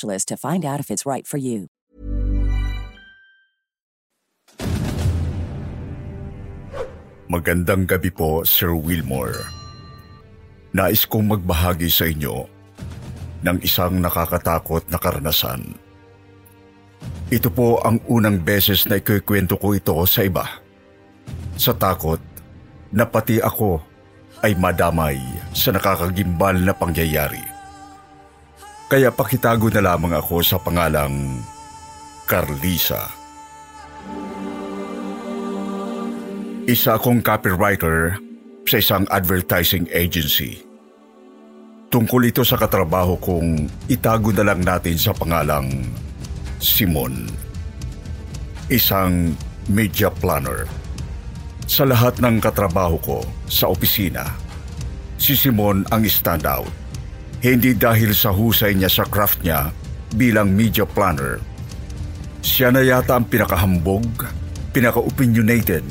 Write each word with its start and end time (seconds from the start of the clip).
to 0.00 0.36
find 0.36 0.64
out 0.64 0.80
if 0.80 0.90
it's 0.90 1.04
right 1.04 1.26
for 1.26 1.36
you. 1.36 1.68
Magandang 7.32 7.88
gabi 7.88 8.12
po, 8.12 8.44
Sir 8.44 8.76
Wilmore. 8.76 9.48
Nais 10.76 11.08
kong 11.08 11.32
magbahagi 11.32 11.88
sa 11.88 12.04
inyo 12.04 12.44
ng 13.40 13.58
isang 13.64 14.00
nakakatakot 14.04 14.84
na 14.92 15.00
karanasan. 15.00 15.76
Ito 17.32 17.48
po 17.48 17.80
ang 17.80 18.04
unang 18.04 18.44
beses 18.44 18.84
na 18.84 19.00
ikikwento 19.00 19.56
ko 19.56 19.72
ito 19.72 19.96
sa 20.04 20.28
iba. 20.28 20.44
Sa 21.56 21.72
takot 21.72 22.20
na 22.92 23.08
pati 23.08 23.40
ako 23.40 23.80
ay 24.44 24.52
madamay 24.52 25.16
sa 25.56 25.72
nakakagimbal 25.72 26.60
na 26.60 26.76
pangyayari. 26.76 27.51
Kaya 28.92 29.08
pakitago 29.08 29.72
na 29.72 29.80
lamang 29.80 30.12
ako 30.12 30.44
sa 30.44 30.60
pangalang 30.60 31.40
Carlisa. 32.28 33.08
Isa 36.68 37.00
akong 37.00 37.24
copywriter 37.24 38.20
sa 38.68 38.76
isang 38.76 39.08
advertising 39.08 39.88
agency. 39.96 40.60
Tungkol 41.88 42.36
ito 42.36 42.44
sa 42.44 42.60
katrabaho 42.60 43.16
kong 43.16 43.64
itago 43.88 44.28
na 44.28 44.52
lang 44.52 44.60
natin 44.60 45.00
sa 45.00 45.16
pangalang 45.16 45.72
Simon. 46.60 47.32
Isang 48.68 49.32
media 49.72 50.12
planner. 50.12 50.68
Sa 51.64 51.88
lahat 51.88 52.20
ng 52.20 52.44
katrabaho 52.44 53.00
ko 53.00 53.18
sa 53.48 53.72
opisina, 53.72 54.36
si 55.16 55.32
Simon 55.32 55.80
ang 55.88 56.04
standout. 56.04 56.81
Hindi 57.42 57.74
dahil 57.74 58.14
sa 58.14 58.30
husay 58.30 58.78
niya 58.78 58.86
sa 58.86 59.02
craft 59.02 59.42
niya 59.42 59.74
bilang 60.14 60.54
media 60.54 60.86
planner. 60.86 61.42
Siya 62.38 62.70
na 62.70 62.86
yata 62.86 63.18
ang 63.18 63.26
pinakahambog, 63.26 64.06
pinaka-opinionated, 64.70 65.90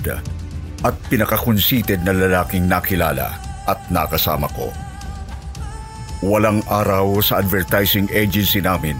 at 0.80 0.96
pinaka-conceited 1.12 2.08
na 2.08 2.16
lalaking 2.16 2.72
nakilala 2.72 3.36
at 3.67 3.84
nakasama 3.92 4.48
ko. 4.56 4.72
Walang 6.23 6.64
araw 6.72 7.20
sa 7.20 7.44
advertising 7.44 8.08
agency 8.16 8.64
namin 8.64 8.95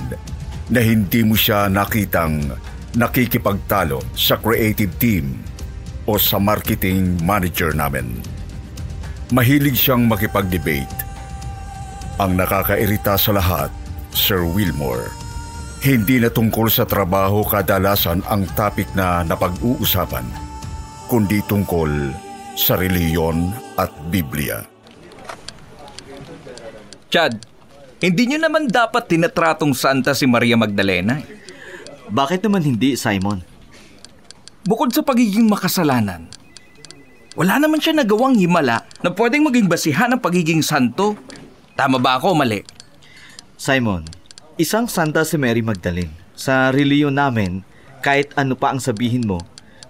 na 0.68 0.84
hindi 0.84 1.24
mo 1.24 1.40
siya 1.40 1.72
nakitang 1.72 2.52
nakikipagtalo 3.00 4.04
sa 4.12 4.36
creative 4.36 4.92
team 5.00 5.40
o 6.04 6.20
sa 6.20 6.36
marketing 6.36 7.16
manager 7.24 7.72
namin. 7.72 8.20
Mahilig 9.32 9.80
siyang 9.80 10.04
makipag-debate. 10.12 11.11
Ang 12.22 12.38
nakakairita 12.38 13.18
sa 13.18 13.34
lahat, 13.34 13.74
Sir 14.14 14.46
Wilmore, 14.46 15.10
hindi 15.82 16.22
na 16.22 16.30
tungkol 16.30 16.70
sa 16.70 16.86
trabaho 16.86 17.42
kadalasan 17.42 18.22
ang 18.30 18.46
topic 18.54 18.94
na 18.94 19.26
napag-uusapan, 19.26 20.30
kundi 21.10 21.42
tungkol 21.50 21.90
sa 22.54 22.78
reliyon 22.78 23.50
at 23.74 23.90
Biblia. 24.14 24.62
Chad, 27.10 27.42
hindi 28.06 28.30
nyo 28.30 28.46
naman 28.46 28.70
dapat 28.70 29.10
tinatratong 29.10 29.74
santa 29.74 30.14
si 30.14 30.30
Maria 30.30 30.54
Magdalena. 30.54 31.18
eh. 31.18 31.26
Bakit 32.06 32.46
naman 32.46 32.62
hindi, 32.62 32.94
Simon? 33.02 33.42
Bukod 34.62 34.94
sa 34.94 35.02
pagiging 35.02 35.50
makasalanan, 35.50 36.30
wala 37.34 37.58
naman 37.58 37.82
siya 37.82 37.98
nagawang 37.98 38.38
himala 38.38 38.86
na 39.02 39.10
pwedeng 39.10 39.42
maging 39.50 39.66
basihan 39.66 40.14
ng 40.14 40.22
pagiging 40.22 40.62
santo. 40.62 41.18
Tama 41.76 41.98
ba 41.98 42.20
ako 42.20 42.36
o 42.36 42.38
mali? 42.38 42.62
Simon, 43.56 44.04
isang 44.60 44.92
santa 44.92 45.24
si 45.24 45.40
Mary 45.40 45.64
Magdalene. 45.64 46.12
Sa 46.36 46.74
reliyon 46.74 47.16
namin, 47.16 47.64
kahit 48.04 48.34
ano 48.36 48.58
pa 48.60 48.74
ang 48.74 48.82
sabihin 48.84 49.24
mo, 49.24 49.40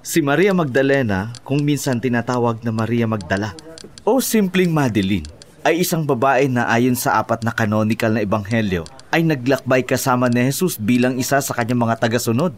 si 0.06 0.22
Maria 0.22 0.54
Magdalena, 0.54 1.34
kung 1.42 1.64
minsan 1.66 1.98
tinatawag 1.98 2.62
na 2.62 2.70
Maria 2.70 3.10
Magdala, 3.10 3.58
o 4.06 4.22
simpleng 4.22 4.70
Madeline, 4.70 5.26
ay 5.62 5.82
isang 5.82 6.06
babae 6.06 6.50
na 6.50 6.70
ayon 6.70 6.98
sa 6.98 7.22
apat 7.22 7.46
na 7.46 7.54
canonical 7.54 8.14
na 8.14 8.26
ebanghelyo 8.26 8.86
ay 9.12 9.22
naglakbay 9.28 9.84
kasama 9.84 10.32
ni 10.32 10.50
Jesus 10.50 10.80
bilang 10.80 11.20
isa 11.20 11.38
sa 11.44 11.54
kanyang 11.54 11.86
mga 11.86 12.00
tagasunod 12.08 12.56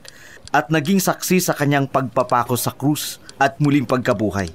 at 0.53 0.69
naging 0.69 1.01
saksi 1.01 1.41
sa 1.41 1.57
kanyang 1.57 1.89
pagpapako 1.89 2.53
sa 2.55 2.71
krus 2.71 3.17
at 3.41 3.57
muling 3.57 3.89
pagkabuhay. 3.89 4.53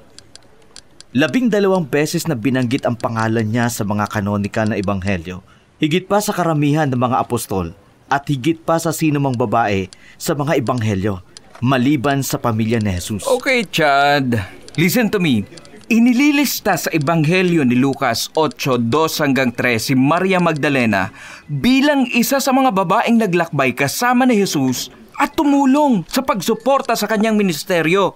Labing 1.16 1.48
dalawang 1.48 1.88
beses 1.88 2.28
na 2.28 2.36
binanggit 2.36 2.84
ang 2.84 2.92
pangalan 2.92 3.48
niya 3.48 3.72
sa 3.72 3.80
mga 3.80 4.12
canonical 4.12 4.68
na 4.68 4.76
ebanghelyo, 4.76 5.40
higit 5.80 6.04
pa 6.04 6.20
sa 6.20 6.36
karamihan 6.36 6.84
ng 6.84 7.00
mga 7.00 7.24
apostol 7.24 7.72
at 8.12 8.28
higit 8.28 8.60
pa 8.60 8.76
sa 8.76 8.92
sinumang 8.92 9.32
babae 9.32 9.88
sa 10.20 10.36
mga 10.36 10.60
ebanghelyo, 10.60 11.24
maliban 11.64 12.20
sa 12.20 12.36
pamilya 12.36 12.76
ni 12.84 12.92
Jesus. 12.92 13.24
Okay, 13.24 13.64
Chad. 13.72 14.36
Listen 14.76 15.08
to 15.08 15.16
me. 15.16 15.48
Inililista 15.88 16.76
sa 16.76 16.92
Ebanghelyo 16.92 17.64
ni 17.64 17.80
Lucas 17.80 18.28
8:2 18.36 19.24
hanggang 19.24 19.48
3 19.48 19.80
si 19.80 19.96
Maria 19.96 20.36
Magdalena 20.44 21.08
bilang 21.48 22.04
isa 22.12 22.36
sa 22.36 22.52
mga 22.52 22.68
babaeng 22.76 23.16
naglakbay 23.16 23.72
kasama 23.72 24.28
ni 24.28 24.36
Jesus 24.36 24.92
at 25.16 25.32
tumulong 25.32 26.04
sa 26.04 26.20
pagsuporta 26.20 26.92
sa 26.92 27.08
kanyang 27.08 27.40
ministeryo 27.40 28.12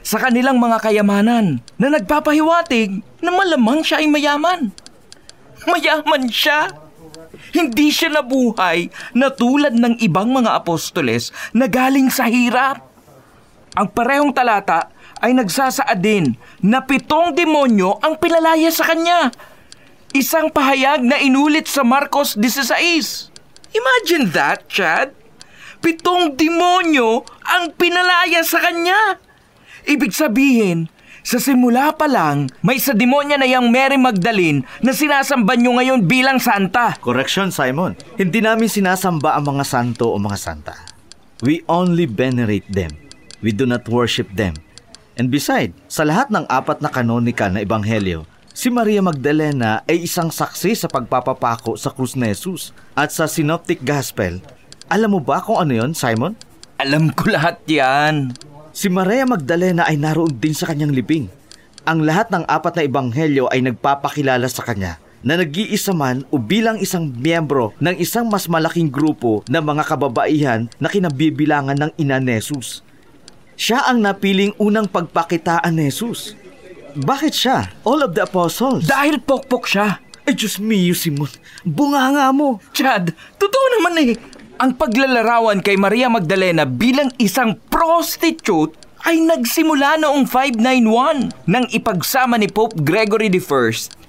sa 0.00 0.16
kanilang 0.20 0.56
mga 0.56 0.80
kayamanan 0.80 1.60
na 1.76 1.88
nagpapahiwatig 1.92 3.04
na 3.20 3.30
malamang 3.32 3.84
siya 3.84 4.00
ay 4.00 4.08
mayaman. 4.08 4.72
Mayaman 5.68 6.28
siya! 6.32 6.72
Hindi 7.50 7.90
siya 7.90 8.14
nabuhay 8.14 8.90
na 9.16 9.32
tulad 9.32 9.74
ng 9.74 9.98
ibang 10.00 10.30
mga 10.30 10.54
apostoles 10.60 11.34
na 11.50 11.66
galing 11.66 12.06
sa 12.12 12.30
hirap. 12.30 12.84
Ang 13.74 13.88
parehong 13.90 14.34
talata 14.34 14.90
ay 15.20 15.36
nagsasaad 15.36 15.98
din 16.00 16.34
na 16.64 16.82
pitong 16.82 17.36
demonyo 17.36 17.98
ang 18.00 18.16
pinalaya 18.18 18.70
sa 18.72 18.88
kanya. 18.88 19.30
Isang 20.10 20.50
pahayag 20.50 21.06
na 21.06 21.22
inulit 21.22 21.70
sa 21.70 21.86
Marcos 21.86 22.34
16. 22.34 23.30
Imagine 23.70 24.26
that, 24.34 24.66
Chad. 24.66 25.14
Pitong 25.78 26.34
demonyo 26.34 27.22
ang 27.46 27.70
pinalaya 27.78 28.42
sa 28.42 28.58
kanya. 28.58 29.22
Ibig 29.88 30.12
sabihin, 30.12 30.88
sa 31.20 31.36
simula 31.36 31.92
pa 31.92 32.08
lang, 32.08 32.48
may 32.64 32.80
sa 32.80 32.96
demonya 32.96 33.36
na 33.36 33.44
yung 33.44 33.68
Mary 33.68 34.00
Magdalene 34.00 34.64
na 34.80 34.96
sinasamba 34.96 35.52
nyo 35.56 35.76
ngayon 35.76 36.08
bilang 36.08 36.40
santa. 36.40 36.96
Correction, 36.96 37.52
Simon. 37.52 37.92
Hindi 38.16 38.40
namin 38.40 38.72
sinasamba 38.72 39.36
ang 39.36 39.56
mga 39.56 39.64
santo 39.68 40.08
o 40.08 40.16
mga 40.16 40.38
santa. 40.40 40.74
We 41.44 41.60
only 41.68 42.08
venerate 42.08 42.68
them. 42.72 42.96
We 43.44 43.52
do 43.52 43.68
not 43.68 43.88
worship 43.88 44.32
them. 44.32 44.56
And 45.20 45.28
beside, 45.28 45.76
sa 45.88 46.08
lahat 46.08 46.32
ng 46.32 46.48
apat 46.48 46.80
na 46.80 46.88
canonical 46.88 47.52
na 47.52 47.64
ebanghelyo, 47.64 48.24
si 48.56 48.72
Maria 48.72 49.04
Magdalena 49.04 49.84
ay 49.84 50.08
isang 50.08 50.32
saksi 50.32 50.72
sa 50.72 50.88
pagpapapako 50.88 51.76
sa 51.76 51.92
krus 51.92 52.16
ni 52.16 52.32
Jesus. 52.32 52.72
At 52.96 53.12
sa 53.12 53.28
Synoptic 53.28 53.84
Gospel, 53.84 54.40
alam 54.88 55.12
mo 55.12 55.20
ba 55.20 55.44
kung 55.44 55.60
ano 55.60 55.72
yon, 55.76 55.92
Simon? 55.92 56.32
Alam 56.80 57.12
ko 57.12 57.28
lahat 57.28 57.60
yan. 57.68 58.32
Si 58.70 58.86
Maria 58.86 59.26
Magdalena 59.26 59.82
ay 59.82 59.98
naroon 59.98 60.30
din 60.38 60.54
sa 60.54 60.70
kanyang 60.70 60.94
libing. 60.94 61.26
Ang 61.82 62.06
lahat 62.06 62.30
ng 62.30 62.46
apat 62.46 62.78
na 62.78 62.86
ebanghelyo 62.86 63.50
ay 63.50 63.66
nagpapakilala 63.66 64.46
sa 64.46 64.62
kanya 64.62 65.02
na 65.26 65.34
nag-iisa 65.34 65.90
man 65.90 66.22
o 66.30 66.38
bilang 66.38 66.78
isang 66.78 67.10
miyembro 67.10 67.74
ng 67.82 67.98
isang 67.98 68.30
mas 68.30 68.46
malaking 68.46 68.86
grupo 68.86 69.42
ng 69.50 69.58
mga 69.58 69.82
kababaihan 69.90 70.70
na 70.78 70.86
kinabibilangan 70.86 71.82
ng 71.82 71.90
ina 71.98 72.22
ni 72.22 72.38
Jesus. 72.38 72.86
Siya 73.58 73.90
ang 73.90 74.06
napiling 74.06 74.54
unang 74.56 74.86
pagpakitaan 74.86 75.74
ni 75.74 75.90
Jesus. 75.90 76.38
Bakit 76.94 77.32
siya? 77.34 77.74
All 77.82 78.06
of 78.06 78.14
the 78.14 78.22
apostles. 78.22 78.86
Dahil 78.86 79.18
pokpok 79.18 79.66
siya. 79.66 79.98
Ay, 80.22 80.38
Diyos 80.38 80.62
mio, 80.62 80.94
Simon. 80.94 81.28
Bunganga 81.66 82.30
mo. 82.30 82.62
Chad, 82.70 83.10
totoo 83.34 83.66
naman 83.78 83.98
eh. 83.98 84.14
Ang 84.60 84.76
paglalarawan 84.76 85.64
kay 85.64 85.80
Maria 85.80 86.12
Magdalena 86.12 86.68
bilang 86.68 87.08
isang 87.16 87.56
prostitute 87.72 88.76
ay 89.08 89.16
nagsimula 89.24 89.96
noong 89.96 90.28
591 90.28 91.48
nang 91.48 91.64
ipagsama 91.72 92.36
ni 92.36 92.44
Pope 92.44 92.76
Gregory 92.84 93.32
I 93.32 93.40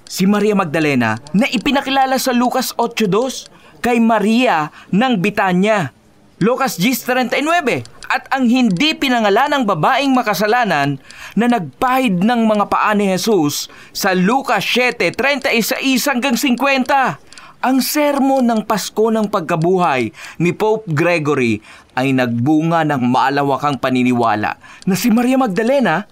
si 0.04 0.28
Maria 0.28 0.52
Magdalena 0.52 1.16
na 1.32 1.48
ipinakilala 1.48 2.20
sa 2.20 2.36
Lucas 2.36 2.76
8.2 2.76 3.80
kay 3.80 3.96
Maria 3.96 4.68
ng 4.92 5.24
Bitanya. 5.24 5.96
Lucas 6.36 6.76
10.39 6.76 8.12
at 8.12 8.28
ang 8.28 8.44
hindi 8.44 8.92
pinangalan 8.92 9.56
ng 9.56 9.64
babaeng 9.64 10.12
makasalanan 10.12 11.00
na 11.32 11.46
nagpahid 11.48 12.20
ng 12.20 12.44
mga 12.44 12.68
paa 12.68 12.92
ni 12.92 13.08
Jesus 13.08 13.72
sa 13.96 14.12
Lucas 14.12 14.68
7.31 14.68 15.80
hanggang 16.12 16.36
50. 16.36 17.31
Ang 17.62 17.78
sermon 17.78 18.42
ng 18.42 18.66
Pasko 18.66 19.14
ng 19.14 19.30
Pagkabuhay 19.30 20.10
ni 20.42 20.50
Pope 20.50 20.90
Gregory 20.90 21.62
ay 21.94 22.10
nagbunga 22.10 22.82
ng 22.82 22.98
malawakang 23.06 23.78
paniniwala 23.78 24.58
na 24.82 24.94
si 24.98 25.14
Maria 25.14 25.38
Magdalena 25.38 26.02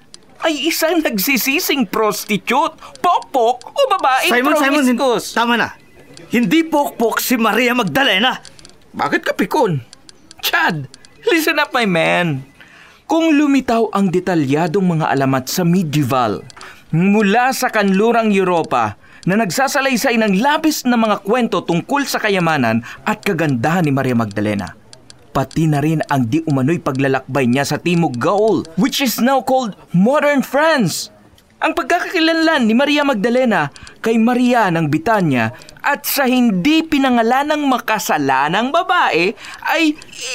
ay 0.46 0.70
isang 0.70 1.02
nagsisising 1.02 1.90
prostitute, 1.90 2.78
pokpok 3.02 3.66
o 3.66 3.80
babaeng 3.90 4.30
Simon, 4.30 4.54
Simon, 4.62 4.84
hin- 4.86 4.98
tama 5.34 5.54
na. 5.58 5.74
Hindi 6.30 6.62
pokpok 6.70 7.18
si 7.18 7.34
Maria 7.34 7.74
Magdalena. 7.74 8.38
Bakit 8.94 9.20
ka 9.26 9.34
pikon? 9.34 9.82
Chad, 10.38 10.86
listen 11.26 11.58
up 11.58 11.74
my 11.74 11.82
man. 11.82 12.46
Kung 13.10 13.34
lumitaw 13.34 13.90
ang 13.90 14.06
detalyadong 14.06 15.02
mga 15.02 15.10
alamat 15.10 15.50
sa 15.50 15.66
medieval 15.66 16.46
mula 16.94 17.50
sa 17.50 17.74
kanlurang 17.74 18.30
Europa 18.30 18.94
na 19.28 19.40
nagsasalaysay 19.40 20.16
ng 20.16 20.40
labis 20.40 20.84
na 20.88 20.96
mga 20.96 21.20
kwento 21.24 21.60
tungkol 21.64 22.06
sa 22.08 22.20
kayamanan 22.22 22.80
at 23.04 23.20
kagandahan 23.20 23.84
ni 23.84 23.92
Maria 23.92 24.16
Magdalena. 24.16 24.76
Pati 25.30 25.70
na 25.70 25.78
rin 25.78 26.02
ang 26.10 26.26
di 26.26 26.42
umano'y 26.42 26.82
paglalakbay 26.82 27.46
niya 27.46 27.62
sa 27.62 27.78
Timog 27.78 28.18
Gaul, 28.18 28.66
which 28.74 28.98
is 28.98 29.22
now 29.22 29.38
called 29.38 29.78
modern 29.94 30.42
France. 30.42 31.14
Ang 31.60 31.76
pagkakakilanlan 31.76 32.64
ni 32.66 32.72
Maria 32.72 33.04
Magdalena 33.04 33.68
kay 34.00 34.16
Maria 34.16 34.72
ng 34.72 34.88
Bitanya 34.88 35.52
at 35.84 36.08
sa 36.08 36.24
hindi 36.24 36.80
pinangalanang 36.80 37.68
makasalanang 37.68 38.72
babae 38.72 39.36
ay 39.68 39.82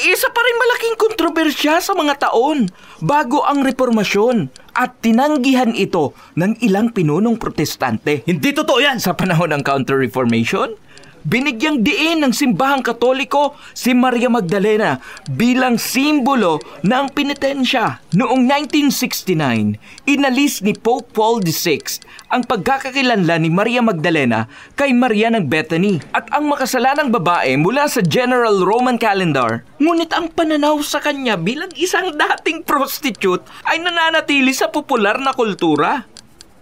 isa 0.05 0.29
pa 0.29 0.41
rin 0.45 0.57
malaking 0.61 0.95
kontrobersya 1.01 1.81
sa 1.81 1.97
mga 1.97 2.29
taon 2.29 2.69
bago 3.01 3.41
ang 3.41 3.65
reformasyon 3.65 4.53
at 4.75 4.99
tinanggihan 4.99 5.71
ito 5.71 6.11
ng 6.35 6.59
ilang 6.59 6.91
pinunong 6.91 7.39
protestante. 7.39 8.27
Hindi 8.27 8.51
totoo 8.51 8.83
yan. 8.83 8.99
Sa 8.99 9.15
panahon 9.15 9.55
ng 9.55 9.63
Counter-Reformation, 9.63 10.84
binigyang 11.25 11.81
diin 11.81 12.21
ng 12.21 12.31
simbahang 12.31 12.85
katoliko 12.85 13.57
si 13.73 13.97
Maria 13.97 14.29
Magdalena 14.29 15.01
bilang 15.33 15.81
simbolo 15.81 16.61
ng 16.85 17.05
penitensya. 17.11 17.99
Noong 18.13 18.45
1969, 18.47 20.07
inalis 20.07 20.61
ni 20.61 20.77
Pope 20.77 21.09
Paul 21.11 21.41
VI 21.41 21.81
ang 22.29 22.45
pagkakakilanlan 22.45 23.41
ni 23.41 23.49
Maria 23.49 23.81
Magdalena 23.81 24.45
kay 24.77 24.93
Maria 24.93 25.33
ng 25.33 25.49
Bethany 25.49 25.99
at 26.13 26.29
ang 26.29 26.47
makasalanang 26.47 27.09
babae 27.09 27.57
mula 27.57 27.89
sa 27.89 28.05
General 28.05 28.61
Roman 28.61 29.01
Calendar. 29.01 29.65
Ngunit 29.81 30.13
ang 30.13 30.29
pananaw 30.29 30.77
sa 30.85 31.01
kanya 31.01 31.35
bilang 31.35 31.73
isang 31.75 32.13
dating 32.13 32.61
prostitute 32.63 33.43
ay 33.65 33.81
nananatili 33.81 34.53
sa 34.53 34.69
popular 34.69 35.17
na 35.17 35.33
kultura. 35.33 36.05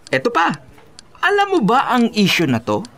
Eto 0.08 0.32
pa, 0.32 0.56
alam 1.20 1.58
mo 1.58 1.60
ba 1.64 1.92
ang 1.92 2.12
issue 2.14 2.48
na 2.48 2.64
to? 2.64 2.93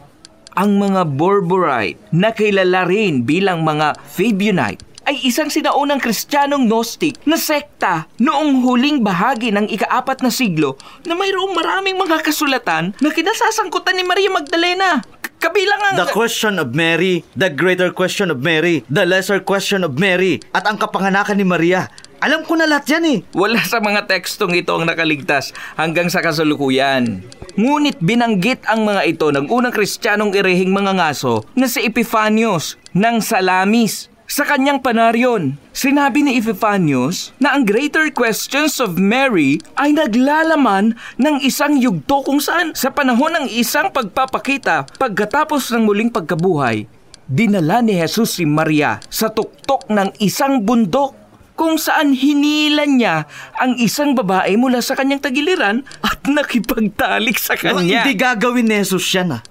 Ang 0.55 0.79
mga 0.79 1.03
Borborite 1.19 1.99
na 2.15 2.31
kilala 2.31 2.87
rin 2.87 3.27
bilang 3.27 3.67
mga 3.67 3.99
Fabionite 4.07 4.79
ay 5.03 5.19
isang 5.27 5.51
sinaunang 5.51 5.99
kristyanong 5.99 6.71
Gnostic 6.71 7.19
na 7.27 7.35
sekta 7.35 8.07
noong 8.23 8.63
huling 8.63 9.03
bahagi 9.03 9.51
ng 9.51 9.67
ikaapat 9.67 10.23
na 10.23 10.31
siglo 10.31 10.79
na 11.03 11.11
mayroong 11.11 11.51
maraming 11.51 11.99
mga 11.99 12.23
kasulatan 12.23 12.95
na 13.03 13.09
kinasasangkutan 13.11 13.99
ni 13.99 14.07
Maria 14.07 14.31
Magdalena. 14.31 15.03
K- 15.03 15.35
Kabilang 15.45 15.91
ang... 15.91 15.95
The 15.99 16.15
question 16.15 16.55
of 16.57 16.71
Mary, 16.71 17.27
the 17.35 17.51
greater 17.51 17.91
question 17.91 18.31
of 18.31 18.39
Mary, 18.39 18.87
the 18.87 19.03
lesser 19.03 19.43
question 19.43 19.83
of 19.83 19.99
Mary, 19.99 20.39
at 20.55 20.63
ang 20.63 20.79
kapanganakan 20.79 21.37
ni 21.37 21.45
Maria. 21.45 21.91
Alam 22.25 22.41
ko 22.41 22.57
na 22.57 22.65
lahat 22.65 22.97
yan 22.97 23.05
eh. 23.05 23.17
Wala 23.37 23.61
sa 23.61 23.77
mga 23.77 24.09
tekstong 24.09 24.57
ito 24.57 24.73
ang 24.73 24.89
nakaligtas 24.89 25.53
hanggang 25.77 26.09
sa 26.09 26.25
kasalukuyan. 26.25 27.21
Ngunit 27.53 28.01
binanggit 28.01 28.65
ang 28.65 28.81
mga 28.81 29.05
ito 29.05 29.29
ng 29.29 29.45
unang 29.45 29.69
kristyanong 29.69 30.33
irehing 30.33 30.73
mga 30.73 30.97
ngaso 30.97 31.45
na 31.53 31.69
si 31.69 31.85
Epiphanius 31.85 32.81
ng 32.97 33.21
Salamis. 33.21 34.09
Sa 34.25 34.41
kanyang 34.41 34.81
panaryon, 34.81 35.53
sinabi 35.69 36.25
ni 36.25 36.41
Epiphanius 36.41 37.29
na 37.37 37.53
ang 37.53 37.61
greater 37.61 38.09
questions 38.09 38.81
of 38.81 38.97
Mary 38.97 39.61
ay 39.77 39.93
naglalaman 39.93 40.97
ng 41.21 41.45
isang 41.45 41.77
yugto 41.77 42.25
kung 42.25 42.41
saan 42.41 42.73
sa 42.73 42.89
panahon 42.89 43.37
ng 43.37 43.53
isang 43.53 43.93
pagpapakita 43.93 44.89
pagkatapos 44.97 45.69
ng 45.77 45.85
muling 45.85 46.09
pagkabuhay, 46.09 46.89
dinala 47.29 47.85
ni 47.85 48.01
Jesus 48.01 48.41
si 48.41 48.49
Maria 48.49 48.97
sa 49.13 49.29
tuktok 49.29 49.85
ng 49.93 50.09
isang 50.17 50.65
bundok 50.65 51.24
kung 51.55 51.79
saan 51.79 52.11
hinilan 52.11 52.99
niya 52.99 53.25
ang 53.55 53.79
isang 53.79 54.13
babae 54.13 54.59
mula 54.59 54.83
sa 54.83 54.93
kanyang 54.93 55.23
tagiliran 55.23 55.87
at 56.03 56.19
nakipagtalik 56.35 57.39
sa 57.39 57.55
kanya. 57.55 58.03
Hindi 58.03 58.13
gagawin 58.15 58.67
ni 58.67 58.83
Jesus 58.83 59.07
yan 59.15 59.39
ah. 59.39 59.41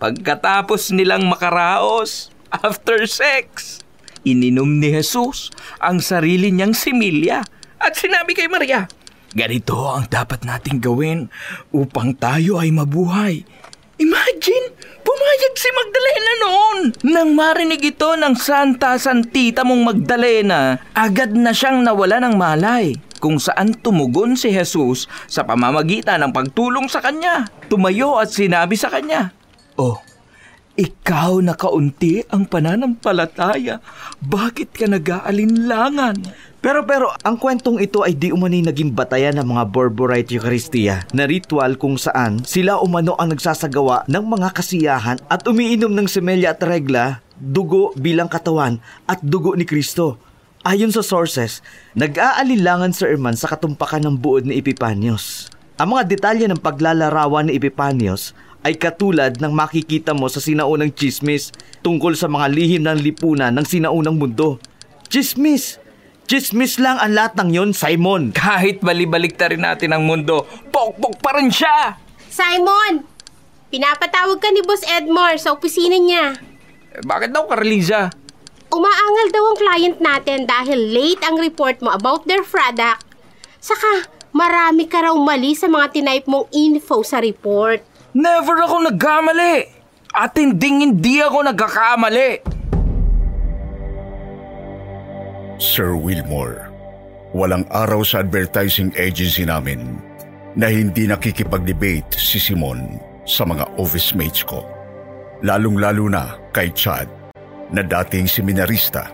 Pagkatapos 0.00 0.96
nilang 0.96 1.28
makaraos, 1.28 2.32
after 2.48 3.04
sex, 3.04 3.78
ininom 4.24 4.80
ni 4.80 4.96
Jesus 4.96 5.52
ang 5.76 6.00
sarili 6.00 6.48
niyang 6.48 6.72
similya 6.72 7.44
at 7.76 7.92
sinabi 7.96 8.32
kay 8.32 8.48
Maria, 8.48 8.88
Ganito 9.30 9.86
ang 9.86 10.10
dapat 10.10 10.42
nating 10.42 10.82
gawin 10.82 11.30
upang 11.70 12.18
tayo 12.18 12.58
ay 12.58 12.74
mabuhay. 12.74 13.46
Imagine, 14.02 14.74
pumayag 15.20 15.54
si 15.60 15.68
Magdalena 15.76 16.32
noon. 16.40 16.78
Nang 17.12 17.30
marinig 17.36 17.92
ito 17.92 18.16
ng 18.16 18.32
Santa 18.40 18.96
Santita 18.96 19.68
mong 19.68 19.92
Magdalena, 19.92 20.80
agad 20.96 21.36
na 21.36 21.52
siyang 21.52 21.84
nawala 21.84 22.24
ng 22.24 22.40
malay 22.40 22.96
kung 23.20 23.36
saan 23.36 23.76
tumugon 23.76 24.32
si 24.32 24.48
Jesus 24.48 25.04
sa 25.28 25.44
pamamagitan 25.44 26.24
ng 26.24 26.32
pagtulong 26.32 26.88
sa 26.88 27.04
kanya. 27.04 27.44
Tumayo 27.68 28.16
at 28.16 28.32
sinabi 28.32 28.80
sa 28.80 28.88
kanya, 28.88 29.36
Oh, 29.76 30.00
ikaw 30.80 31.44
na 31.44 31.52
kaunti 31.52 32.24
ang 32.32 32.48
pananampalataya. 32.48 33.84
Bakit 34.24 34.72
ka 34.72 34.88
nag-aalinlangan? 34.88 36.16
Pero 36.60 36.84
pero, 36.84 37.08
ang 37.24 37.40
kwentong 37.40 37.80
ito 37.80 38.04
ay 38.04 38.12
di 38.12 38.36
umani 38.36 38.60
naging 38.60 38.92
batayan 38.92 39.40
ng 39.40 39.48
mga 39.48 39.64
Borborite 39.72 40.36
Eucharistia 40.36 41.08
na 41.16 41.24
ritual 41.24 41.80
kung 41.80 41.96
saan 41.96 42.44
sila 42.44 42.84
umano 42.84 43.16
ang 43.16 43.32
nagsasagawa 43.32 44.04
ng 44.04 44.24
mga 44.28 44.52
kasiyahan 44.52 45.16
at 45.32 45.48
umiinom 45.48 45.88
ng 45.88 46.04
semelya 46.04 46.52
at 46.52 46.60
regla, 46.60 47.24
dugo 47.40 47.96
bilang 47.96 48.28
katawan 48.28 48.76
at 49.08 49.24
dugo 49.24 49.56
ni 49.56 49.64
Kristo. 49.64 50.20
Ayon 50.60 50.92
sa 50.92 51.00
sources, 51.00 51.64
nag-aalilangan 51.96 52.92
Sir 52.92 53.16
Herman 53.16 53.40
sa 53.40 53.48
katumpakan 53.48 54.04
ng 54.04 54.20
buod 54.20 54.44
ni 54.44 54.60
Epipanios. 54.60 55.48
Ang 55.80 55.96
mga 55.96 56.12
detalye 56.12 56.44
ng 56.44 56.60
paglalarawan 56.60 57.48
ni 57.48 57.56
Epipanios 57.56 58.36
ay 58.60 58.76
katulad 58.76 59.40
ng 59.40 59.48
makikita 59.48 60.12
mo 60.12 60.28
sa 60.28 60.44
sinaunang 60.44 60.92
chismis 60.92 61.56
tungkol 61.80 62.12
sa 62.12 62.28
mga 62.28 62.52
lihim 62.52 62.84
ng 62.84 63.00
lipunan 63.00 63.48
ng 63.56 63.64
sinaunang 63.64 64.20
mundo. 64.20 64.60
Chismis! 65.08 65.79
Chismis 66.30 66.78
lang 66.78 66.94
ang 67.02 67.10
lahat 67.10 67.42
ng 67.42 67.50
yon, 67.50 67.70
Simon. 67.74 68.30
Kahit 68.30 68.78
balibalik 68.86 69.34
rin 69.34 69.66
natin 69.66 69.90
ang 69.90 70.06
mundo, 70.06 70.46
pokpok 70.70 71.18
pa 71.18 71.34
rin 71.34 71.50
siya! 71.50 71.98
Simon! 72.30 73.02
Pinapatawag 73.66 74.38
ka 74.38 74.54
ni 74.54 74.62
Boss 74.62 74.86
Edmore 74.86 75.42
sa 75.42 75.50
opisina 75.50 75.98
niya. 75.98 76.38
Eh, 76.94 77.02
bakit 77.02 77.34
daw, 77.34 77.50
Carlisa? 77.50 78.14
Umaangal 78.70 79.26
daw 79.34 79.42
ang 79.42 79.58
client 79.58 79.98
natin 79.98 80.46
dahil 80.46 80.78
late 80.94 81.18
ang 81.26 81.34
report 81.34 81.82
mo 81.82 81.90
about 81.90 82.22
their 82.30 82.46
product. 82.46 83.02
Saka, 83.58 84.06
marami 84.30 84.86
ka 84.86 85.02
raw 85.02 85.14
mali 85.18 85.58
sa 85.58 85.66
mga 85.66 85.98
tinype 85.98 86.30
mong 86.30 86.46
info 86.54 87.02
sa 87.02 87.18
report. 87.18 87.82
Never 88.14 88.54
ako 88.70 88.86
nagkamali! 88.86 89.66
At 90.14 90.38
hindi 90.38 90.78
hindi 90.78 91.18
ako 91.18 91.50
nagkakamali! 91.50 92.59
Sir 95.60 95.92
Wilmore, 95.92 96.72
walang 97.36 97.68
araw 97.68 98.00
sa 98.00 98.24
advertising 98.24 98.96
agency 98.96 99.44
namin 99.44 100.00
na 100.56 100.72
hindi 100.72 101.04
nakikipag-debate 101.04 102.16
si 102.16 102.40
Simon 102.40 102.96
sa 103.28 103.44
mga 103.44 103.68
office 103.76 104.16
mates 104.16 104.40
ko. 104.40 104.64
lalong-lalo 105.44 106.08
na 106.08 106.36
kay 106.52 106.68
Chad 106.76 107.08
na 107.72 107.80
dating 107.80 108.28
seminarista. 108.28 109.08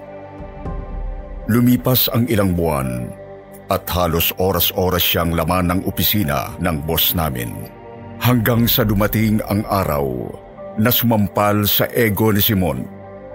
Lumipas 1.46 2.10
ang 2.10 2.26
ilang 2.26 2.54
buwan 2.54 3.10
at 3.70 3.86
halos 3.90 4.34
oras-oras 4.38 5.02
siyang 5.02 5.34
laman 5.34 5.70
ng 5.70 5.80
opisina 5.86 6.54
ng 6.62 6.82
boss 6.86 7.14
namin. 7.14 7.54
Hanggang 8.18 8.66
sa 8.66 8.82
dumating 8.82 9.38
ang 9.46 9.62
araw 9.66 10.30
na 10.78 10.90
sumampal 10.90 11.66
sa 11.66 11.86
ego 11.94 12.30
ni 12.30 12.42
Simon 12.42 12.86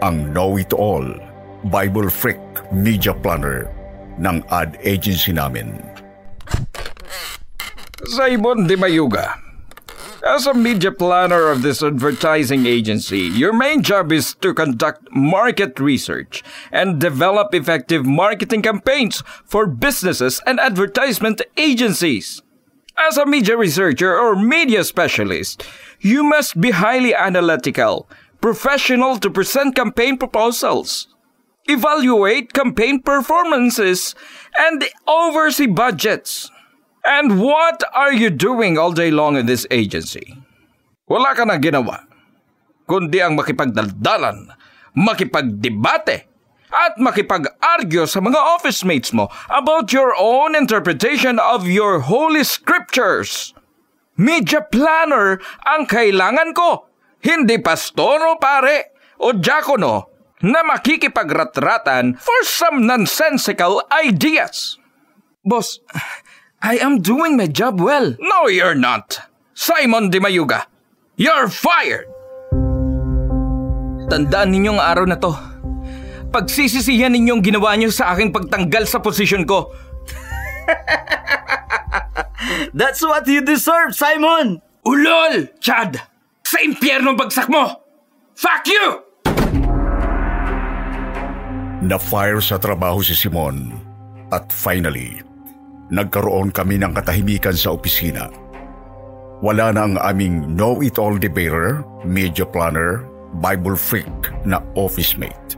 ang 0.03 0.31
know-it-all 0.35 1.30
Bible 1.69 2.09
Freak 2.09 2.41
Media 2.73 3.13
Planner 3.13 3.69
ng 4.17 4.41
ad 4.49 4.81
agency 4.81 5.29
namin. 5.29 5.77
Simon 8.05 8.65
de 8.65 8.73
Mayuga, 8.73 9.37
as 10.25 10.45
a 10.45 10.53
media 10.53 10.91
planner 10.91 11.49
of 11.49 11.61
this 11.61 11.81
advertising 11.81 12.65
agency, 12.65 13.29
your 13.29 13.53
main 13.53 13.81
job 13.81 14.11
is 14.11 14.33
to 14.41 14.53
conduct 14.53 15.01
market 15.11 15.79
research 15.79 16.43
and 16.71 17.01
develop 17.01 17.53
effective 17.53 18.05
marketing 18.05 18.61
campaigns 18.61 19.21
for 19.45 19.65
businesses 19.65 20.41
and 20.45 20.59
advertisement 20.59 21.41
agencies. 21.57 22.41
As 22.97 23.17
a 23.17 23.25
media 23.25 23.57
researcher 23.57 24.13
or 24.13 24.35
media 24.35 24.83
specialist, 24.83 25.65
you 25.99 26.23
must 26.23 26.59
be 26.59 26.69
highly 26.69 27.15
analytical, 27.15 28.09
professional 28.41 29.17
to 29.17 29.29
present 29.29 29.75
campaign 29.75 30.17
proposals, 30.17 31.10
evaluate 31.71 32.51
campaign 32.51 32.99
performances, 32.99 34.15
and 34.57 34.83
oversee 35.07 35.67
budgets. 35.67 36.51
And 37.01 37.41
what 37.41 37.81
are 37.95 38.13
you 38.13 38.29
doing 38.29 38.77
all 38.77 38.93
day 38.93 39.09
long 39.09 39.39
in 39.39 39.49
this 39.49 39.65
agency? 39.71 40.37
Wala 41.09 41.33
ka 41.33 41.47
na 41.47 41.57
ginawa, 41.57 42.05
kundi 42.85 43.19
ang 43.19 43.35
makipagdaldalan, 43.35 44.53
makipagdebate, 44.93 46.29
at 46.71 46.95
makipag-argue 46.95 48.07
sa 48.07 48.23
mga 48.23 48.39
office 48.39 48.87
mates 48.87 49.11
mo 49.11 49.27
about 49.51 49.91
your 49.91 50.15
own 50.15 50.55
interpretation 50.55 51.35
of 51.35 51.67
your 51.67 51.99
holy 51.99 52.47
scriptures. 52.47 53.51
Media 54.15 54.63
planner 54.63 55.43
ang 55.67 55.83
kailangan 55.83 56.55
ko, 56.55 56.87
hindi 57.27 57.59
pastoro 57.59 58.39
pare 58.39 58.95
o 59.19 59.35
diakono 59.35 60.10
na 60.41 60.65
makikipagrat-ratan 60.65 62.17
for 62.17 62.39
some 62.43 62.85
nonsensical 62.85 63.81
ideas. 63.89 64.77
Boss, 65.41 65.81
I 66.61 66.77
am 66.77 67.01
doing 67.01 67.37
my 67.37 67.49
job 67.49 67.81
well. 67.81 68.13
No, 68.21 68.49
you're 68.49 68.77
not. 68.77 69.29
Simon 69.57 70.09
Di 70.09 70.21
Mayuga, 70.21 70.65
you're 71.17 71.49
fired! 71.49 72.09
Tandaan 74.11 74.51
ninyong 74.51 74.81
araw 74.81 75.07
na 75.07 75.15
to 75.15 75.51
pagsisisihan 76.31 77.11
ninyong 77.11 77.43
ginawa 77.43 77.75
niyo 77.75 77.91
sa 77.91 78.15
aking 78.15 78.31
pagtanggal 78.31 78.87
sa 78.87 79.03
posisyon 79.03 79.43
ko. 79.43 79.75
That's 82.77 83.03
what 83.03 83.27
you 83.27 83.43
deserve, 83.43 83.93
Simon! 83.93 84.63
Ulol! 84.87 85.51
Chad! 85.59 85.99
Sa 86.41 86.57
impyerno 86.63 87.13
bagsak 87.19 87.51
mo! 87.51 87.83
Fuck 88.33 88.65
you! 88.71 89.10
Na-fire 91.81 92.37
sa 92.45 92.61
trabaho 92.61 93.01
si 93.01 93.17
Simon 93.17 93.73
at 94.29 94.53
finally, 94.53 95.17
nagkaroon 95.89 96.53
kami 96.53 96.77
ng 96.77 96.93
katahimikan 96.93 97.57
sa 97.57 97.73
opisina. 97.73 98.29
Wala 99.41 99.73
na 99.73 99.89
ang 99.89 99.97
aming 99.97 100.53
know-it-all 100.53 101.17
debater, 101.17 101.81
media 102.05 102.45
planner, 102.45 103.01
Bible 103.41 103.73
freak 103.73 104.29
na 104.45 104.61
office 104.77 105.17
mate. 105.17 105.57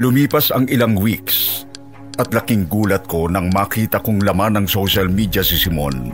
Lumipas 0.00 0.48
ang 0.48 0.64
ilang 0.72 0.96
weeks 0.96 1.68
at 2.16 2.32
laking 2.32 2.64
gulat 2.64 3.04
ko 3.04 3.28
nang 3.28 3.52
makita 3.52 4.00
kong 4.00 4.24
laman 4.24 4.64
ng 4.64 4.66
social 4.66 5.12
media 5.12 5.44
si 5.44 5.60
Simon. 5.60 6.08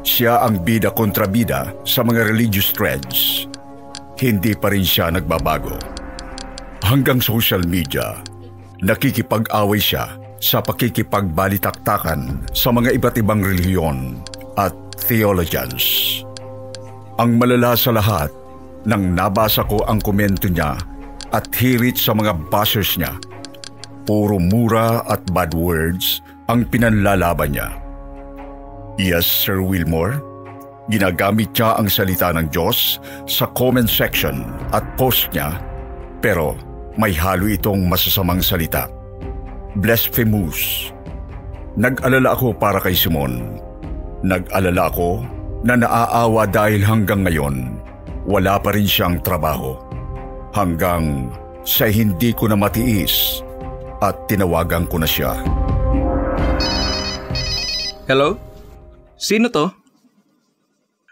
Siya 0.00 0.40
ang 0.48 0.64
bida 0.64 0.96
kontra 0.96 1.28
bida 1.28 1.76
sa 1.84 2.00
mga 2.00 2.32
religious 2.32 2.72
threads. 2.72 3.44
Hindi 4.16 4.56
pa 4.56 4.72
rin 4.72 4.88
siya 4.88 5.12
nagbabago. 5.12 5.76
Hanggang 6.80 7.20
social 7.20 7.60
media, 7.68 8.29
nakikipag-away 8.80 9.80
siya 9.80 10.16
sa 10.40 10.64
pakikipagbalitaktakan 10.64 12.48
sa 12.56 12.72
mga 12.72 12.96
iba't 12.96 13.16
ibang 13.20 13.44
relihiyon 13.44 14.16
at 14.56 14.72
theologians. 15.04 16.20
Ang 17.20 17.36
malala 17.36 17.76
sa 17.76 17.92
lahat, 17.92 18.32
nang 18.88 19.12
nabasa 19.12 19.60
ko 19.68 19.84
ang 19.84 20.00
komento 20.00 20.48
niya 20.48 20.80
at 21.36 21.44
hirit 21.52 22.00
sa 22.00 22.16
mga 22.16 22.32
bashers 22.48 22.96
niya. 22.96 23.12
Puro 24.08 24.40
mura 24.40 25.04
at 25.04 25.20
bad 25.30 25.52
words 25.52 26.24
ang 26.48 26.64
pinanlalaban 26.64 27.52
niya. 27.52 27.68
Yes, 28.96 29.28
Sir 29.28 29.60
Wilmore, 29.60 30.18
ginagamit 30.88 31.52
niya 31.52 31.76
ang 31.76 31.92
salita 31.92 32.32
ng 32.32 32.48
Diyos 32.48 32.96
sa 33.28 33.44
comment 33.52 33.86
section 33.86 34.48
at 34.72 34.82
post 34.96 35.28
niya 35.36 35.60
pero 36.20 36.56
may 36.98 37.14
halo 37.14 37.46
itong 37.46 37.86
masasamang 37.86 38.42
salita. 38.42 38.90
Blasphemous. 39.78 40.90
Nag-alala 41.78 42.34
ako 42.34 42.56
para 42.58 42.82
kay 42.82 42.96
Simon. 42.96 43.58
Nag-alala 44.26 44.90
ako 44.90 45.22
na 45.62 45.78
naaawa 45.78 46.48
dahil 46.50 46.82
hanggang 46.82 47.22
ngayon 47.22 47.78
wala 48.26 48.58
pa 48.58 48.74
rin 48.74 48.88
siyang 48.88 49.22
trabaho 49.22 49.78
hanggang 50.50 51.30
sa 51.62 51.86
hindi 51.86 52.34
ko 52.34 52.50
na 52.50 52.56
matiis 52.58 53.44
at 54.00 54.26
tinawagan 54.26 54.88
ko 54.88 54.96
na 54.98 55.08
siya. 55.08 55.36
Hello? 58.10 58.34
Sino 59.14 59.52
to? 59.52 59.70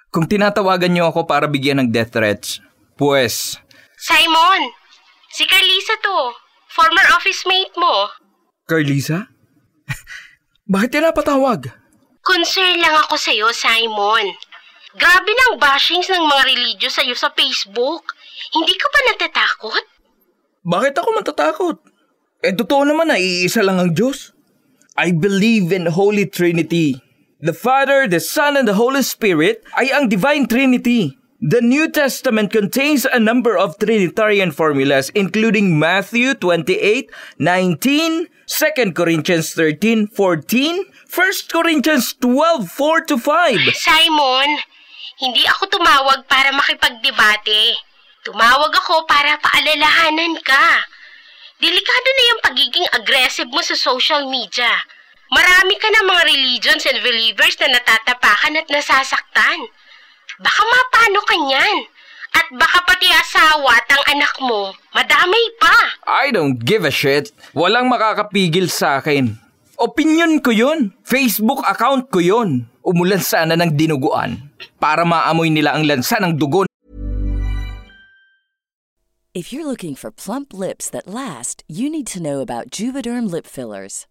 Kung 0.08 0.26
tinatawagan 0.26 0.90
niyo 0.90 1.12
ako 1.12 1.28
para 1.28 1.46
bigyan 1.46 1.84
ng 1.84 1.88
death 1.92 2.10
threats, 2.10 2.58
pues... 2.96 3.60
Simon! 4.00 4.72
Si 5.38 5.46
Carlisa 5.46 5.94
to. 6.02 6.34
Former 6.66 7.06
office 7.14 7.46
mate 7.46 7.70
mo. 7.78 8.10
Carlisa? 8.66 9.30
Bakit 10.74 10.90
ka 10.90 10.98
napatawag? 10.98 11.70
Concern 12.26 12.82
lang 12.82 12.98
ako 13.06 13.14
sa'yo, 13.14 13.46
Simon. 13.54 14.34
Grabe 14.98 15.30
ng 15.30 15.62
bashings 15.62 16.10
ng 16.10 16.26
mga 16.26 16.42
religious 16.42 16.98
sa'yo 16.98 17.14
sa 17.14 17.30
Facebook. 17.38 18.18
Hindi 18.50 18.74
ka 18.74 18.86
ba 18.90 18.98
natatakot? 19.14 19.84
Bakit 20.66 20.94
ako 20.98 21.08
matatakot? 21.14 21.76
Eh, 22.42 22.58
totoo 22.58 22.82
naman 22.82 23.06
na 23.06 23.22
iisa 23.22 23.62
lang 23.62 23.78
ang 23.78 23.94
Diyos. 23.94 24.34
I 24.98 25.14
believe 25.14 25.70
in 25.70 25.86
Holy 25.94 26.26
Trinity. 26.26 26.98
The 27.38 27.54
Father, 27.54 28.10
the 28.10 28.18
Son, 28.18 28.58
and 28.58 28.66
the 28.66 28.74
Holy 28.74 29.06
Spirit 29.06 29.62
ay 29.78 29.94
ang 29.94 30.10
Divine 30.10 30.50
Trinity. 30.50 31.14
The 31.38 31.62
New 31.62 31.86
Testament 31.86 32.50
contains 32.50 33.06
a 33.06 33.22
number 33.22 33.54
of 33.54 33.78
Trinitarian 33.78 34.50
formulas 34.50 35.06
including 35.14 35.78
Matthew 35.78 36.34
28, 36.34 37.14
19, 37.38 38.26
2 38.26 38.90
Corinthians 38.90 39.54
13, 39.54 40.10
14, 40.10 40.84
1 41.06 41.32
Corinthians 41.46 42.18
12, 42.18 42.66
4 42.66 43.00
to 43.06 43.16
5. 43.22 43.54
Simon, 43.70 44.50
hindi 45.22 45.46
ako 45.46 45.78
tumawag 45.78 46.26
para 46.26 46.50
makipagdebate. 46.50 47.86
Tumawag 48.26 48.74
ako 48.74 49.06
para 49.06 49.38
paalalahanan 49.38 50.42
ka. 50.42 50.90
Delikado 51.62 52.08
na 52.18 52.24
yung 52.34 52.40
pagiging 52.42 52.88
aggressive 52.98 53.46
mo 53.46 53.62
sa 53.62 53.78
social 53.78 54.26
media. 54.26 54.74
Marami 55.30 55.78
ka 55.78 55.86
na 55.86 56.02
mga 56.02 56.22
religions 56.34 56.82
and 56.82 56.98
believers 56.98 57.54
na 57.62 57.78
natatapakan 57.78 58.58
at 58.58 58.66
nasasaktan. 58.66 59.70
Baka 60.38 60.62
mapano 60.62 61.20
ka 61.26 61.34
niyan. 61.34 61.76
At 62.38 62.46
baka 62.54 62.78
pati 62.86 63.10
asawa 63.10 63.74
at 63.74 63.88
ang 63.90 64.04
anak 64.14 64.34
mo, 64.38 64.70
madamay 64.94 65.44
pa. 65.58 65.74
I 66.06 66.30
don't 66.30 66.62
give 66.62 66.86
a 66.86 66.94
shit. 66.94 67.34
Walang 67.56 67.90
makakapigil 67.90 68.70
sa 68.70 69.02
akin. 69.02 69.34
Opinion 69.82 70.38
ko 70.38 70.54
yun. 70.54 70.94
Facebook 71.02 71.66
account 71.66 72.14
ko 72.14 72.22
yun. 72.22 72.70
Umulan 72.86 73.18
sana 73.18 73.58
ng 73.58 73.74
dinuguan 73.74 74.38
para 74.78 75.02
maamoy 75.02 75.50
nila 75.50 75.74
ang 75.74 75.82
lansa 75.84 76.22
ng 76.22 76.38
dugo 76.38 76.68
If 79.34 79.52
you're 79.54 79.66
looking 79.66 79.94
for 79.94 80.10
plump 80.10 80.50
lips 80.50 80.90
that 80.90 81.06
last, 81.06 81.62
you 81.70 81.86
need 81.86 82.10
to 82.10 82.18
know 82.18 82.42
about 82.42 82.74
Juvederm 82.74 83.30
lip 83.30 83.46
fillers. 83.46 84.10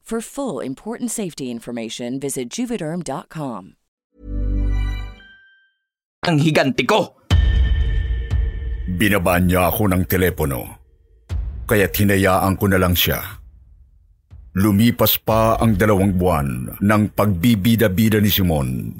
For 0.01 0.19
full 0.19 0.59
important 0.59 1.09
safety 1.09 1.47
information, 1.47 2.19
visit 2.19 2.51
juvederm.com. 2.51 3.79
Ang 6.21 6.37
higanti 6.37 6.85
ko! 6.85 7.17
Binabaan 8.91 9.47
niya 9.47 9.71
ako 9.71 9.89
ng 9.89 10.03
telepono, 10.05 10.61
kaya 11.65 11.87
hinayaan 11.87 12.59
ko 12.59 12.65
na 12.67 12.77
lang 12.77 12.93
siya. 12.93 13.41
Lumipas 14.59 15.15
pa 15.15 15.55
ang 15.55 15.79
dalawang 15.79 16.11
buwan 16.19 16.75
ng 16.83 17.03
pagbibida-bida 17.15 18.19
ni 18.19 18.27
Simon 18.27 18.91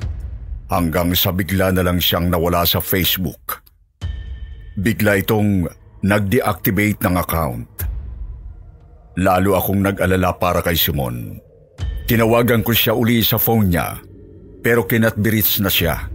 hanggang 0.72 1.12
sa 1.12 1.36
bigla 1.36 1.76
na 1.76 1.84
lang 1.84 2.00
siyang 2.00 2.32
nawala 2.32 2.64
sa 2.64 2.80
Facebook. 2.80 3.60
Bigla 4.80 5.20
itong 5.20 5.68
nag-deactivate 6.08 7.04
ng 7.04 7.16
account. 7.20 7.91
Lalo 9.20 9.60
akong 9.60 9.84
nag-alala 9.84 10.32
para 10.40 10.64
kay 10.64 10.80
Simon. 10.80 11.36
Tinawagan 12.08 12.64
ko 12.64 12.72
siya 12.72 12.96
uli 12.96 13.20
sa 13.24 13.36
phone 13.36 13.72
niya 13.72 14.00
pero 14.62 14.86
kinatbirits 14.86 15.60
na 15.60 15.68
siya. 15.68 16.08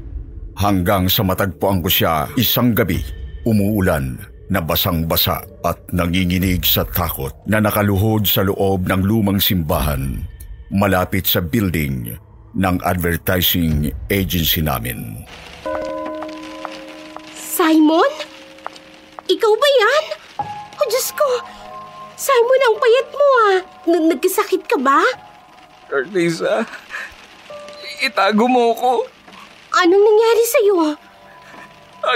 Hanggang 0.56 1.10
sa 1.12 1.20
matagpuan 1.20 1.84
ko 1.84 1.90
siya 1.92 2.30
isang 2.40 2.72
gabi, 2.72 3.02
umuulan 3.44 4.16
na 4.48 4.62
basang-basa 4.62 5.42
at 5.66 5.76
nanginginig 5.92 6.62
sa 6.64 6.86
takot 6.86 7.34
na 7.44 7.60
nakaluhod 7.60 8.24
sa 8.24 8.46
loob 8.46 8.86
ng 8.86 9.02
lumang 9.04 9.42
simbahan 9.42 10.22
malapit 10.70 11.26
sa 11.26 11.42
building 11.42 12.14
ng 12.56 12.76
advertising 12.86 13.92
agency 14.08 14.64
namin. 14.64 15.26
Simon? 17.36 18.12
Ikaw 19.26 19.52
ba 19.58 19.68
yan? 19.68 20.04
O 20.78 20.82
Diyos 20.88 21.08
ko, 21.12 21.28
Simon, 22.16 22.60
ang 22.64 22.76
payat 22.80 23.08
mo 23.12 23.26
ah. 23.44 23.56
N- 23.92 24.08
nagkasakit 24.08 24.64
ka 24.64 24.80
ba? 24.80 25.04
Carlisa, 25.86 26.64
itago 28.00 28.48
mo 28.48 28.72
ko. 28.72 29.04
Anong 29.76 30.00
nangyari 30.00 30.44
sa'yo? 30.48 30.76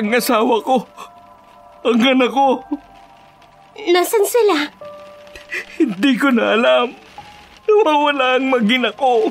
Ang 0.00 0.08
asawa 0.16 0.56
ko. 0.64 0.88
Ang 1.84 2.00
anak 2.00 2.32
ko. 2.32 2.64
Nasaan 3.92 4.24
sila? 4.24 4.56
Hindi 5.76 6.16
ko 6.16 6.32
na 6.32 6.56
alam. 6.56 6.96
Nawawala 7.68 8.40
ang 8.40 8.48
magina 8.48 8.96
ko. 8.96 9.28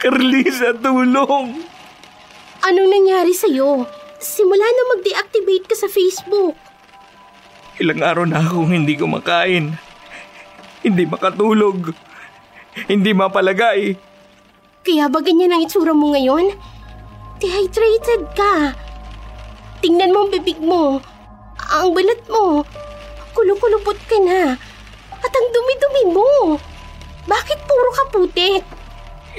Carlisa, 0.00 0.72
tulong. 0.80 1.60
Anong 2.64 2.88
nangyari 2.88 3.36
sa'yo? 3.36 3.84
Simula 4.16 4.64
na 4.64 4.82
mag-deactivate 4.96 5.68
ka 5.68 5.76
sa 5.76 5.92
Facebook. 5.92 6.56
Ilang 7.82 7.98
araw 7.98 8.24
na 8.30 8.38
akong 8.38 8.70
hindi 8.70 8.94
kumakain. 8.94 9.74
Hindi 10.86 11.02
makatulog. 11.02 11.90
Hindi 12.86 13.10
mapalagay. 13.10 13.98
Kaya 14.86 15.10
ba 15.10 15.18
ganyan 15.18 15.50
ang 15.50 15.66
itsura 15.66 15.90
mo 15.90 16.14
ngayon? 16.14 16.54
Dehydrated 17.42 18.22
ka. 18.38 18.78
Tingnan 19.82 20.14
mo 20.14 20.22
ang 20.22 20.30
bibig 20.30 20.62
mo. 20.62 21.02
Ang 21.74 21.90
balat 21.90 22.22
mo. 22.30 22.62
Kulukulupot 23.34 23.98
ka 24.06 24.18
na. 24.22 24.54
At 25.18 25.32
ang 25.34 25.48
dumi-dumi 25.50 26.04
mo. 26.14 26.62
Bakit 27.26 27.58
puro 27.66 27.90
ka 27.98 28.04
putik? 28.14 28.62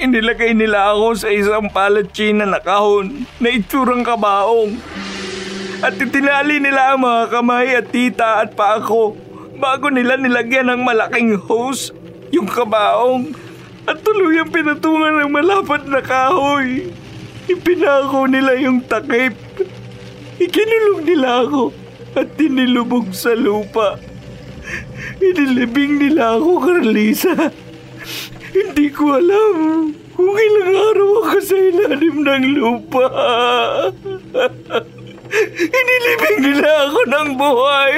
Inilagay 0.04 0.52
nila 0.52 0.92
ako 0.92 1.16
sa 1.16 1.32
isang 1.32 1.72
palatsina 1.72 2.44
na 2.44 2.60
kahon 2.60 3.24
na 3.40 3.48
itsurang 3.48 4.04
kabaong. 4.04 4.76
At 5.84 6.00
itinali 6.00 6.64
nila 6.64 6.96
ang 6.96 7.04
mga 7.04 7.28
kamay 7.28 7.76
at 7.76 7.92
tita 7.92 8.40
at 8.40 8.56
paa 8.56 8.80
ko 8.80 9.12
bago 9.60 9.92
nila 9.92 10.16
nilagyan 10.16 10.72
ng 10.72 10.80
malaking 10.80 11.36
hose 11.36 11.92
yung 12.32 12.48
kabaong 12.48 13.36
at 13.84 14.00
tuluyang 14.00 14.48
pinatungan 14.48 15.20
ng 15.20 15.28
malapad 15.28 15.84
na 15.84 16.00
kahoy. 16.00 16.88
Ipinako 17.52 18.24
nila 18.24 18.56
yung 18.56 18.80
takip. 18.88 19.36
Ikinulong 20.40 21.04
nila 21.04 21.44
ako 21.44 21.76
at 22.16 22.32
tinilubog 22.32 23.12
sa 23.12 23.36
lupa. 23.36 24.00
Inilibing 25.20 26.00
nila 26.00 26.40
ako, 26.40 26.64
Carlisa. 26.64 27.52
Hindi 28.56 28.88
ko 28.88 29.20
alam 29.20 29.92
kung 30.16 30.32
ilang 30.32 30.72
araw 30.96 31.10
ako 31.28 31.38
sa 31.44 31.56
ilalim 31.60 32.16
ng 32.24 32.44
lupa. 32.56 33.04
Inilibing 35.64 36.38
nila 36.42 36.70
ako 36.88 37.00
ng 37.08 37.28
buhay. 37.38 37.94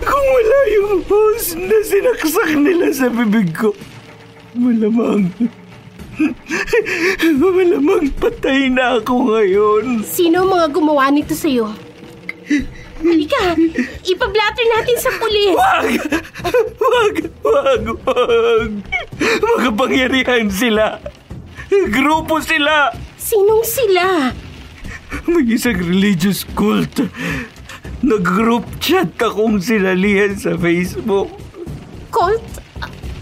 Kung 0.00 0.26
wala 0.30 0.58
yung 0.72 1.04
hose 1.04 1.58
na 1.58 1.78
sinaksak 1.84 2.50
nila 2.56 2.88
sa 2.94 3.12
bibig 3.12 3.52
ko, 3.52 3.76
malamang... 4.56 5.28
malamang 7.58 8.06
patay 8.22 8.70
na 8.70 9.02
ako 9.02 9.34
ngayon. 9.34 9.84
Sino 10.06 10.46
ang 10.46 10.50
mga 10.54 10.66
gumawa 10.70 11.10
nito 11.10 11.34
sa'yo? 11.34 11.74
Halika, 13.04 13.58
ipablatter 14.06 14.66
natin 14.78 14.96
sa 14.96 15.10
pulis. 15.18 15.52
Wag! 15.58 15.90
Wag! 16.78 17.14
Wag! 17.44 17.82
Wag! 18.06 18.70
Magapangyarihan 19.42 20.48
sila! 20.48 21.02
Grupo 21.90 22.38
sila! 22.40 22.94
Sinong 23.18 23.64
sila? 23.66 24.30
May 25.30 25.46
isang 25.54 25.78
religious 25.78 26.42
cult. 26.58 27.06
Nag-group 28.04 28.68
chat 28.82 29.16
akong 29.16 29.62
sinalihan 29.62 30.36
sa 30.36 30.58
Facebook. 30.58 31.32
Cult? 32.12 32.44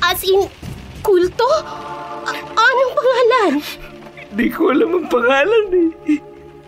As 0.02 0.20
in, 0.26 0.50
kulto? 1.06 1.46
A- 2.26 2.48
anong 2.58 2.92
pangalan? 2.98 3.52
Hindi 4.32 4.46
ko 4.50 4.74
alam 4.74 4.90
ang 4.96 5.06
pangalan 5.06 5.64
eh. 5.76 6.18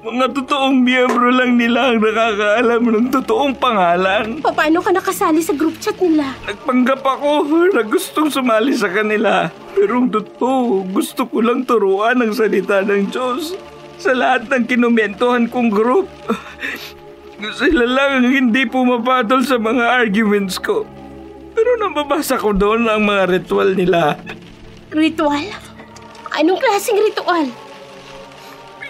Mga 0.04 0.37
totoong 0.37 0.84
miyembro 0.84 1.32
lang 1.32 1.56
nila 1.56 1.96
ang 1.96 2.04
nakakaalam 2.04 2.82
ng 2.92 3.08
totoong 3.08 3.56
pangalan. 3.56 4.44
Paano 4.44 4.84
ka 4.84 4.92
nakasali 4.92 5.40
sa 5.40 5.56
group 5.56 5.80
chat 5.80 5.96
nila? 5.96 6.37
Nagpanggap 6.44 7.00
ako 7.00 7.48
na 7.72 7.80
gustong 7.80 8.28
sumali 8.28 8.76
sa 8.76 8.92
kanila. 8.92 9.48
Pero 9.72 10.04
ang 10.04 10.12
totoo, 10.12 10.84
gusto 10.92 11.24
ko 11.24 11.40
lang 11.40 11.64
turuan 11.64 12.20
ang 12.20 12.37
salita 12.37 12.84
ng 12.84 13.08
Diyos 13.08 13.56
sa 14.04 14.12
lahat 14.12 14.52
ng 14.52 14.68
kinumentohan 14.68 15.48
kong 15.48 15.72
group. 15.72 16.12
Sila 17.56 17.88
lang 17.88 18.10
ang 18.20 18.28
hindi 18.28 18.68
pumapatol 18.68 19.40
sa 19.48 19.56
mga 19.56 20.04
arguments 20.04 20.60
ko. 20.60 20.84
Pero 21.56 21.80
nababasa 21.80 22.36
ko 22.36 22.52
doon 22.52 22.84
ang 22.84 23.00
mga 23.00 23.40
ritual 23.40 23.72
nila. 23.72 24.20
Ritual? 24.92 25.48
Anong 26.36 26.60
klaseng 26.60 27.00
ritual? 27.00 27.48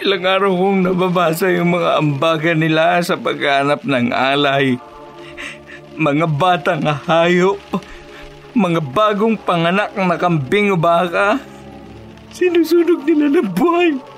Ilang 0.03 0.25
araw 0.27 0.51
kong 0.51 0.79
nababasa 0.83 1.47
yung 1.55 1.71
mga 1.71 1.89
ambagan 2.03 2.59
nila 2.59 2.99
sa 2.99 3.15
paghanap 3.15 3.87
ng 3.87 4.11
alay. 4.11 4.75
Mga 5.95 6.27
batang 6.35 6.83
hayop. 6.83 7.55
Mga 8.51 8.83
bagong 8.91 9.39
panganak 9.39 9.95
na 9.95 10.19
kambing 10.19 10.75
o 10.75 10.77
baka. 10.79 11.39
Sinusunog 12.35 13.07
nila 13.07 13.39
ng 13.39 13.49
buhay. 13.55 14.14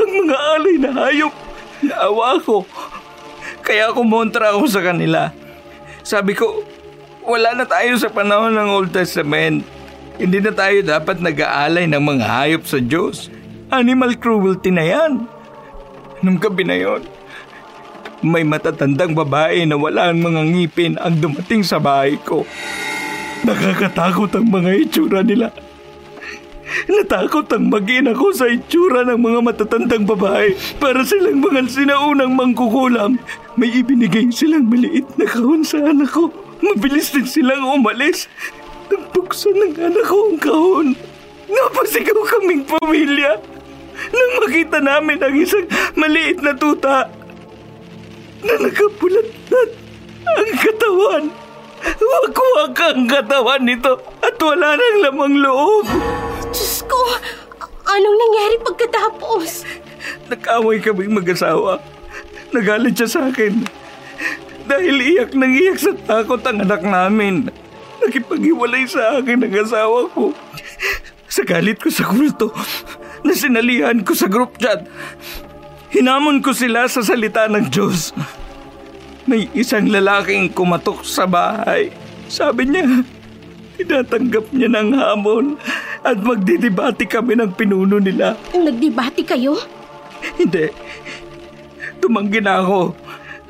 Ang 0.00 0.10
mga 0.24 0.36
alay 0.56 0.76
na 0.80 0.90
hayop. 0.96 1.34
Naawa 1.84 2.40
ko. 2.40 2.64
Kaya 3.60 3.92
kumontra 3.92 4.56
ako 4.56 4.64
sa 4.68 4.80
kanila. 4.80 5.32
Sabi 6.00 6.32
ko, 6.32 6.64
wala 7.28 7.52
na 7.52 7.68
tayo 7.68 7.94
sa 8.00 8.08
panahon 8.08 8.56
ng 8.56 8.68
Old 8.72 8.90
Testament. 8.90 9.62
Hindi 10.16 10.38
na 10.40 10.52
tayo 10.52 10.80
dapat 10.80 11.20
nag-aalay 11.20 11.88
ng 11.88 12.02
mga 12.02 12.24
hayop 12.24 12.62
sa 12.64 12.80
Diyos. 12.80 13.28
Animal 13.70 14.16
cruelty 14.16 14.72
na 14.72 14.84
yan. 14.84 15.12
Nung 16.20 16.36
gabi 16.36 16.64
na 16.64 16.76
yon, 16.76 17.04
may 18.20 18.44
matatandang 18.44 19.16
babae 19.16 19.64
na 19.64 19.80
wala 19.80 20.12
ang 20.12 20.20
mga 20.20 20.40
ngipin 20.44 21.00
ang 21.00 21.16
dumating 21.16 21.64
sa 21.64 21.80
bahay 21.80 22.20
ko. 22.20 22.44
Nakakatakot 23.48 24.28
ang 24.36 24.52
mga 24.52 24.70
itsura 24.84 25.24
nila. 25.24 25.48
Natakot 26.86 27.50
ang 27.50 27.70
magin 27.70 28.10
ako 28.10 28.30
sa 28.34 28.46
itsura 28.46 29.02
ng 29.06 29.18
mga 29.18 29.40
matatandang 29.42 30.06
babae 30.06 30.54
para 30.78 31.02
silang 31.02 31.42
mga 31.42 31.66
sinaunang 31.66 32.32
mangkukulam. 32.34 33.18
May 33.58 33.82
ibinigay 33.82 34.30
silang 34.30 34.70
maliit 34.70 35.06
na 35.18 35.26
kahon 35.26 35.66
sa 35.66 35.82
anak 35.82 36.14
ko. 36.14 36.30
Mabilis 36.60 37.10
din 37.10 37.26
silang 37.26 37.66
umalis. 37.66 38.30
Nang 38.90 39.06
buksan 39.10 39.54
ng 39.54 39.74
anak 39.78 40.06
ko 40.06 40.18
ang 40.30 40.38
kahon, 40.38 40.88
napasigaw 41.50 42.20
kaming 42.26 42.66
pamilya. 42.66 43.38
Nang 44.10 44.32
makita 44.42 44.78
namin 44.80 45.18
ang 45.20 45.34
isang 45.36 45.66
maliit 45.98 46.40
na 46.40 46.56
tuta 46.56 47.10
na 48.40 48.54
nakapulat-lat 48.56 49.70
ang 50.24 50.50
katawan. 50.56 51.24
Wakwak 51.80 52.78
ang 52.92 53.08
katawan 53.08 53.64
nito 53.64 53.96
at 54.20 54.36
wala 54.40 54.76
nang 54.76 54.98
lamang 55.00 55.34
loob. 55.40 55.86
Diyos 56.50 56.84
ko, 56.84 57.00
anong 57.88 58.16
nangyari 58.16 58.56
pagkatapos? 58.60 59.64
Nag-away 60.28 60.78
kaming 60.80 61.16
mag-asawa. 61.16 61.80
Nagalit 62.50 62.98
siya 62.98 63.08
sa 63.08 63.20
akin. 63.30 63.64
Dahil 64.66 64.96
iyak 65.02 65.34
nang 65.34 65.54
iyak 65.54 65.78
sa 65.80 65.92
takot 65.94 66.42
ang 66.46 66.62
anak 66.62 66.82
namin. 66.82 67.50
Nakipag-iwalay 68.00 68.86
sa 68.86 69.18
akin 69.18 69.42
ang 69.44 69.54
asawa 69.54 70.06
ko. 70.12 70.34
Sa 71.30 71.46
galit 71.46 71.78
ko 71.78 71.88
sa 71.90 72.10
kulto, 72.10 72.50
na 73.22 73.32
sinalihan 73.36 74.02
ko 74.02 74.16
sa 74.16 74.26
group 74.26 74.58
chat, 74.58 74.82
hinamon 75.94 76.42
ko 76.42 76.50
sila 76.50 76.88
sa 76.90 77.04
salita 77.04 77.46
ng 77.46 77.70
Diyos. 77.70 78.10
May 79.30 79.46
isang 79.54 79.86
lalaking 79.86 80.50
kumatok 80.50 81.06
sa 81.06 81.22
bahay. 81.22 81.94
Sabi 82.26 82.66
niya, 82.66 83.06
tinatanggap 83.78 84.50
niya 84.50 84.66
ng 84.74 84.90
hamon 84.90 85.54
at 86.02 86.18
magdidebate 86.18 87.06
kami 87.06 87.38
ng 87.38 87.54
pinuno 87.54 88.02
nila. 88.02 88.34
Nagdebate 88.50 89.22
kayo? 89.22 89.54
Hindi. 90.34 90.74
Tumanggi 92.02 92.42
na 92.42 92.58
ako. 92.58 92.98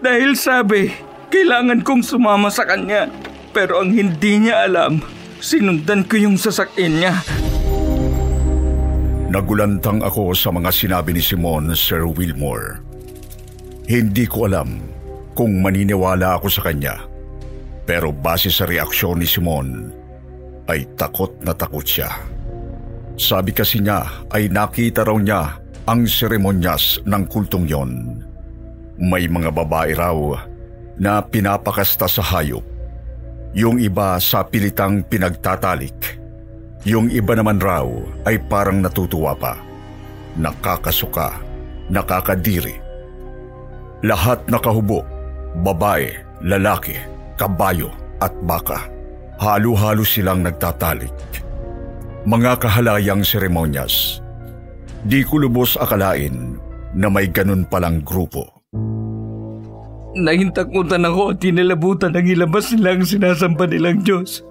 Dahil 0.04 0.36
sabi, 0.36 0.92
kailangan 1.32 1.80
kong 1.80 2.04
sumama 2.04 2.52
sa 2.52 2.68
kanya. 2.68 3.08
Pero 3.56 3.80
ang 3.80 3.88
hindi 3.88 4.36
niya 4.36 4.68
alam, 4.68 5.00
sinundan 5.40 6.04
ko 6.04 6.20
yung 6.20 6.36
sasakyan 6.36 7.00
niya. 7.00 7.14
Nagulantang 9.32 10.04
ako 10.04 10.36
sa 10.36 10.52
mga 10.52 10.68
sinabi 10.76 11.16
ni 11.16 11.24
Simon, 11.24 11.72
Sir 11.72 12.04
Wilmore. 12.04 12.84
Hindi 13.88 14.28
ko 14.28 14.44
alam 14.44 14.89
kung 15.34 15.62
maniniwala 15.62 16.38
ako 16.38 16.46
sa 16.50 16.62
kanya. 16.70 16.96
Pero 17.88 18.14
base 18.14 18.52
sa 18.52 18.68
reaksyon 18.68 19.18
ni 19.18 19.26
Simon, 19.26 19.90
ay 20.70 20.86
takot 20.94 21.34
na 21.42 21.50
takot 21.50 21.82
siya. 21.82 22.06
Sabi 23.18 23.50
kasi 23.50 23.82
niya 23.82 24.06
ay 24.30 24.46
nakita 24.46 25.02
raw 25.02 25.18
niya 25.18 25.58
ang 25.90 26.06
seremonyas 26.06 27.02
ng 27.02 27.26
kultong 27.26 27.66
yon. 27.66 28.22
May 29.00 29.26
mga 29.26 29.50
babae 29.50 29.98
raw 29.98 30.38
na 31.00 31.18
pinapakasta 31.18 32.06
sa 32.06 32.22
hayop. 32.22 32.62
Yung 33.58 33.82
iba 33.82 34.14
sa 34.22 34.46
pilitang 34.46 35.02
pinagtatalik. 35.02 36.22
Yung 36.86 37.10
iba 37.10 37.34
naman 37.34 37.58
raw 37.58 37.84
ay 38.22 38.38
parang 38.46 38.78
natutuwa 38.78 39.34
pa. 39.34 39.58
Nakakasuka, 40.38 41.34
nakakadiri. 41.90 42.78
Lahat 44.06 44.46
nakahubo 44.46 45.02
babae, 45.58 46.14
lalaki, 46.46 46.94
kabayo 47.34 47.90
at 48.22 48.30
baka. 48.46 48.86
Halo-halo 49.40 50.04
silang 50.04 50.44
nagtatalik. 50.44 51.12
Mga 52.28 52.60
kahalayang 52.60 53.24
seremonyas. 53.24 54.20
Di 55.08 55.24
ko 55.24 55.40
lubos 55.40 55.80
akalain 55.80 56.60
na 56.92 57.08
may 57.08 57.24
ganun 57.32 57.64
palang 57.64 58.04
grupo. 58.04 58.44
Nahintakutan 60.12 61.06
ako 61.06 61.32
at 61.32 61.40
tinilabutan 61.40 62.12
ang 62.12 62.26
ilabas 62.26 62.74
nilang 62.76 63.06
sinasamba 63.06 63.64
nilang 63.70 64.04
Diyos. 64.04 64.44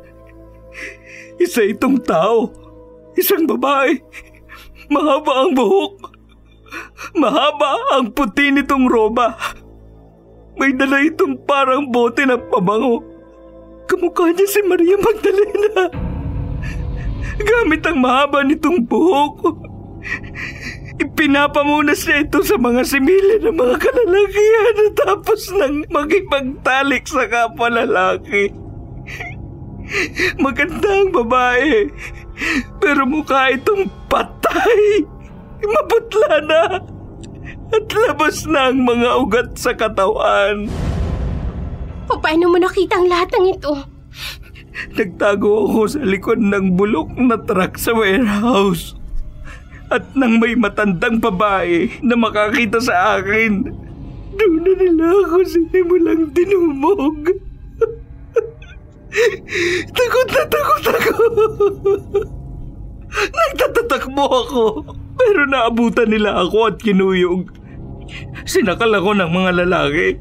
Isa 1.38 1.62
itong 1.68 2.02
tao, 2.02 2.50
isang 3.14 3.46
babae, 3.46 4.00
mahaba 4.90 5.46
ang 5.46 5.52
buhok, 5.54 5.96
mahaba 7.14 8.00
ang 8.00 8.10
puti 8.16 8.50
nitong 8.50 8.90
roba. 8.90 9.38
May 10.60 10.76
dala 10.76 11.00
itong 11.08 11.48
parang 11.48 11.88
bote 11.88 12.28
ng 12.28 12.52
pabango. 12.52 13.00
Kamukha 13.88 14.36
niya 14.36 14.43
si 14.43 14.60
Maria 14.67 15.00
Magdalena. 15.00 15.88
Gamit 17.39 17.88
ang 17.88 18.04
mahaba 18.04 18.43
nitong 18.43 18.84
buhok. 18.84 19.56
Ipinapamunas 21.00 22.04
niya 22.04 22.28
ito 22.28 22.43
sa 22.43 22.60
mga 22.60 22.84
simili 22.84 23.39
ng 23.39 23.56
mga 23.56 23.76
kalalakihan 23.80 24.78
tapos 25.00 25.48
nang 25.56 25.88
magipagtalik 25.88 27.08
sa 27.08 27.24
kapwa 27.32 27.72
lalaki. 27.72 28.52
Maganda 30.43 30.91
ang 30.91 31.15
babae, 31.15 31.88
pero 32.84 33.08
mukha 33.08 33.56
itong 33.56 33.88
patay. 34.12 35.08
Maputla 35.63 36.36
na 36.43 36.62
at 37.69 37.86
labas 38.10 38.45
na 38.49 38.73
ang 38.73 38.82
mga 38.86 39.10
ugat 39.21 39.49
sa 39.58 39.77
katawan. 39.77 40.69
Paano 42.10 42.45
mo 42.49 42.58
nakita 42.58 42.97
ang 42.97 43.08
lahat 43.08 43.29
ng 43.38 43.45
ito? 43.53 43.73
Nagtago 44.97 45.69
ako 45.69 45.82
sa 45.91 46.01
likod 46.01 46.39
ng 46.41 46.73
bulok 46.73 47.13
na 47.19 47.38
truck 47.38 47.77
sa 47.77 47.93
warehouse. 47.93 48.97
At 49.89 50.13
nang 50.13 50.38
may 50.38 50.53
matandang 50.53 51.21
babae 51.21 51.89
na 52.05 52.13
makakita 52.13 52.77
sa 52.82 53.17
akin, 53.17 53.65
doon 54.38 54.55
na 54.62 54.71
nila 54.77 55.05
ako 55.25 55.38
sinimulang 55.45 56.29
dinumog. 56.34 57.17
takot 59.97 60.27
na 60.29 60.43
takot 60.45 60.84
ako. 60.93 61.25
Nagtatatakbo 63.10 64.25
ako, 64.45 64.63
pero 65.17 65.49
naabutan 65.49 66.13
nila 66.13 66.38
ako 66.45 66.69
at 66.69 66.77
kinuyog. 66.77 67.59
Sinakal 68.45 68.93
ako 68.95 69.17
ng 69.17 69.32
mga 69.32 69.52
lalaki. 69.65 70.17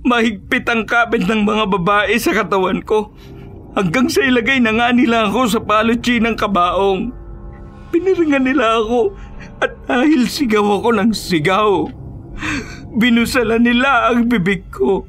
Mahigpit 0.00 0.64
ang 0.70 0.88
kabit 0.88 1.28
ng 1.28 1.44
mga 1.44 1.64
babae 1.76 2.16
sa 2.16 2.32
katawan 2.32 2.80
ko. 2.80 3.12
Hanggang 3.76 4.10
sa 4.10 4.24
ilagay 4.26 4.58
na 4.58 4.74
nga 4.74 4.90
nila 4.90 5.30
ako 5.30 5.40
sa 5.46 5.60
palutsi 5.62 6.18
ng 6.18 6.34
kabaong. 6.34 7.12
Piniringan 7.94 8.46
nila 8.46 8.80
ako 8.80 9.14
at 9.60 9.72
dahil 9.86 10.26
sigaw 10.26 10.80
ako 10.80 10.90
ng 10.96 11.10
sigaw. 11.14 11.86
Binusala 12.96 13.60
nila 13.60 14.10
ang 14.10 14.26
bibig 14.26 14.66
ko. 14.72 15.04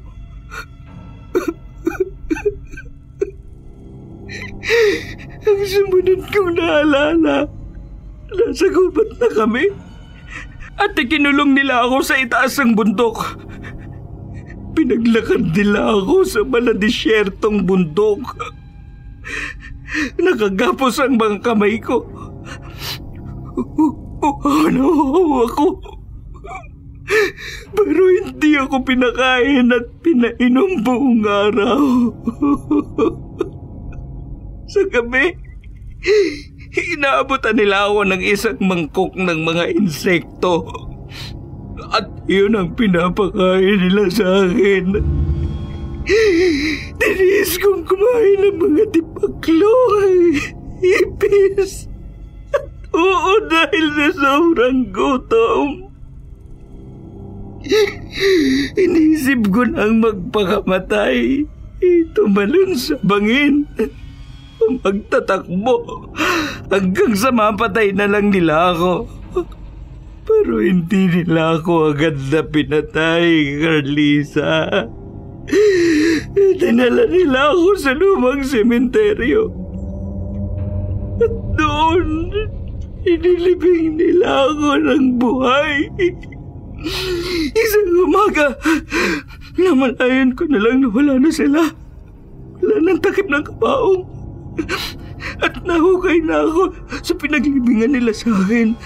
ang 5.42 5.60
sumunod 5.66 6.22
kong 6.30 6.54
naalala, 6.54 7.50
nasa 8.30 8.66
gubat 8.70 9.10
na 9.18 9.28
kami 9.34 9.66
at 10.78 10.92
ikinulong 10.96 11.52
nila 11.56 11.84
ako 11.84 11.96
sa 12.04 12.16
itaas 12.20 12.56
ng 12.60 12.72
bundok. 12.72 13.40
Pinaglakad 14.72 15.52
nila 15.52 15.92
ako 15.92 16.24
sa 16.24 16.40
maladisyertong 16.44 17.68
bundok. 17.68 18.24
Nakagapos 20.16 20.96
ang 21.04 21.20
mga 21.20 21.38
kamay 21.44 21.76
ko. 21.76 22.08
Ano 24.42 24.86
ako? 25.44 25.66
Pero 27.72 28.02
hindi 28.22 28.50
ako 28.56 28.76
pinakain 28.86 29.68
at 29.74 29.86
pinainom 30.00 30.80
buong 30.86 31.22
araw. 31.26 31.82
sa 34.72 34.82
gabi, 34.88 35.36
Inaabutan 36.72 37.60
nila 37.60 37.92
ako 37.92 38.00
ng 38.08 38.22
isang 38.24 38.56
mangkok 38.64 39.12
ng 39.12 39.44
mga 39.44 39.76
insekto. 39.76 40.64
At 41.92 42.08
yun 42.24 42.56
ang 42.56 42.72
pinapakain 42.72 43.76
nila 43.76 44.08
sa 44.08 44.48
akin. 44.48 44.96
Tiniis 46.96 47.52
kong 47.60 47.84
kumain 47.84 48.40
ng 48.40 48.56
mga 48.56 48.84
tipaklo, 48.88 49.76
ipis. 50.80 51.92
At 52.56 52.66
oo 52.96 53.32
dahil 53.52 53.86
sa 53.92 54.08
sobrang 54.16 54.88
gutom. 54.88 55.92
Inisip 58.80 59.52
ko 59.52 59.68
nang 59.68 60.00
magpakamatay. 60.00 61.44
Tumalon 62.16 62.80
sa 62.80 62.96
bangin. 63.04 63.68
Magtatakbo 64.82 66.06
hanggang 66.68 67.12
sa 67.16 67.30
mapatay 67.34 67.92
na 67.92 68.08
lang 68.08 68.30
nila 68.32 68.76
ako. 68.76 69.08
Pero 70.22 70.62
hindi 70.62 71.10
nila 71.10 71.58
ako 71.58 71.94
agad 71.94 72.14
na 72.30 72.46
pinatay, 72.46 73.58
Carlisa. 73.58 74.86
Dinala 76.32 77.10
nila 77.10 77.50
ako 77.50 77.68
sa 77.74 77.90
lumang 77.90 78.46
sementeryo. 78.46 79.50
At 81.18 81.34
doon, 81.58 82.30
inilibing 83.02 83.98
nila 83.98 84.46
ako 84.46 84.70
ng 84.78 85.06
buhay. 85.18 85.90
Isang 87.52 87.90
umaga, 88.06 88.54
namalayan 89.58 90.38
ko 90.38 90.46
na 90.46 90.58
lang 90.62 90.86
na 90.86 90.88
wala 90.90 91.18
na 91.18 91.30
sila. 91.34 91.66
Wala 92.62 92.74
nang 92.78 93.02
takip 93.02 93.26
ng 93.26 93.42
kabaong. 93.42 94.11
At 95.42 95.58
nahukay 95.62 96.22
na 96.22 96.46
ako 96.46 96.62
sa 97.02 97.12
pinaglibingan 97.18 97.98
nila 97.98 98.12
sa 98.14 98.30
akin. 98.30 98.78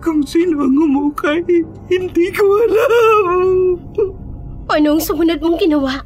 Kung 0.00 0.24
sino 0.24 0.64
ang 0.64 0.76
umukay, 0.76 1.44
hindi 1.90 2.26
ko 2.32 2.44
alam. 2.64 3.48
Anong 4.72 5.00
sumunod 5.02 5.38
mong 5.38 5.58
ginawa? 5.60 6.00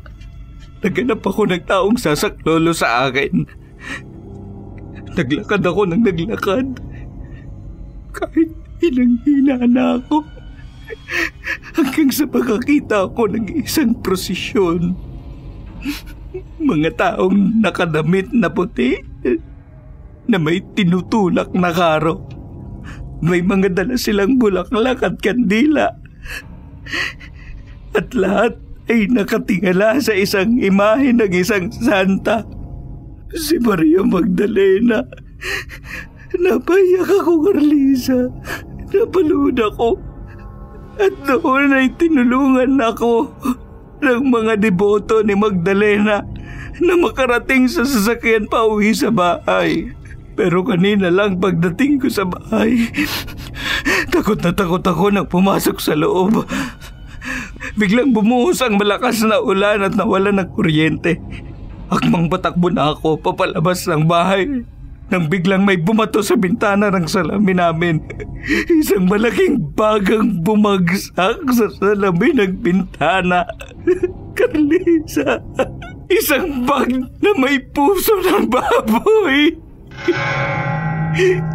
Naganap 0.80 1.20
ako 1.22 1.48
ng 1.48 1.64
taong 1.68 1.96
sasaklolo 2.00 2.72
sa 2.72 3.08
akin. 3.08 3.46
Naglakad 5.14 5.62
ako 5.62 5.80
ng 5.86 6.02
naglakad. 6.02 6.66
Kahit 8.16 8.50
hinang-hina 8.80 9.60
na 9.68 10.00
ako. 10.00 10.24
Hanggang 11.76 12.10
sa 12.10 12.26
pagkakita 12.26 13.06
ako 13.06 13.30
ng 13.30 13.44
isang 13.60 13.94
prosesyon. 14.00 14.96
Mga 16.62 16.90
taong 16.94 17.58
nakadamit 17.58 18.30
na 18.30 18.46
puti 18.50 19.02
na 20.30 20.38
may 20.38 20.62
tinutulak 20.78 21.50
na 21.50 21.74
karo. 21.74 22.22
May 23.20 23.42
mga 23.42 23.74
dala 23.74 23.98
silang 23.98 24.38
bulaklak 24.38 25.02
at 25.02 25.18
kandila. 25.18 25.98
At 27.92 28.14
lahat 28.14 28.62
ay 28.86 29.10
nakatingala 29.10 29.98
sa 29.98 30.14
isang 30.14 30.62
imahe 30.62 31.10
ng 31.10 31.34
isang 31.34 31.74
santa. 31.74 32.46
Si 33.34 33.58
Maria 33.58 34.06
Magdalena. 34.06 35.06
Napayak 36.38 37.10
ako, 37.10 37.50
Carlisa. 37.50 38.30
Napalood 38.90 39.58
ako. 39.58 39.98
At 40.98 41.14
doon 41.26 41.74
ay 41.74 41.90
tinulungan 41.98 42.78
ako 42.78 43.30
ng 44.00 44.28
mga 44.28 44.58
deboto 44.60 45.20
ni 45.20 45.36
Magdalena 45.36 46.24
na 46.80 46.94
makarating 46.96 47.68
sa 47.68 47.84
sasakyan 47.84 48.48
pa 48.48 48.64
uwi 48.64 48.96
sa 48.96 49.12
bahay. 49.12 49.92
Pero 50.34 50.64
kanina 50.64 51.12
lang 51.12 51.36
pagdating 51.36 52.00
ko 52.00 52.08
sa 52.08 52.24
bahay, 52.24 52.88
takot 54.12 54.40
na 54.40 54.56
takot 54.56 54.80
ako 54.80 55.12
nang 55.12 55.28
pumasok 55.28 55.76
sa 55.76 55.92
loob. 55.92 56.48
Biglang 57.76 58.16
bumuhos 58.16 58.64
ang 58.64 58.80
malakas 58.80 59.20
na 59.20 59.36
ulan 59.36 59.84
at 59.84 59.92
nawala 59.92 60.32
ng 60.32 60.48
kuryente. 60.56 61.20
Akmang 61.92 62.32
patakbo 62.32 62.72
na 62.72 62.96
ako 62.96 63.20
papalabas 63.20 63.84
ng 63.84 64.08
bahay 64.08 64.48
nang 65.10 65.26
biglang 65.26 65.66
may 65.66 65.74
bumato 65.74 66.22
sa 66.22 66.38
bintana 66.38 66.88
ng 66.88 67.04
salamin 67.10 67.58
namin. 67.58 67.98
Isang 68.70 69.10
malaking 69.10 69.58
bagang 69.74 70.38
bumagsak 70.46 71.42
sa 71.50 71.66
salamin 71.82 72.38
ng 72.38 72.54
bintana. 72.62 73.42
Carlisa, 74.40 75.44
isang 76.08 76.64
bag 76.64 76.88
na 77.20 77.30
may 77.36 77.60
puso 77.60 78.16
ng 78.24 78.48
baboy. 78.48 79.52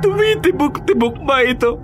Tumitibok-tibok 0.06 1.26
pa 1.26 1.41
ito. 1.41 1.82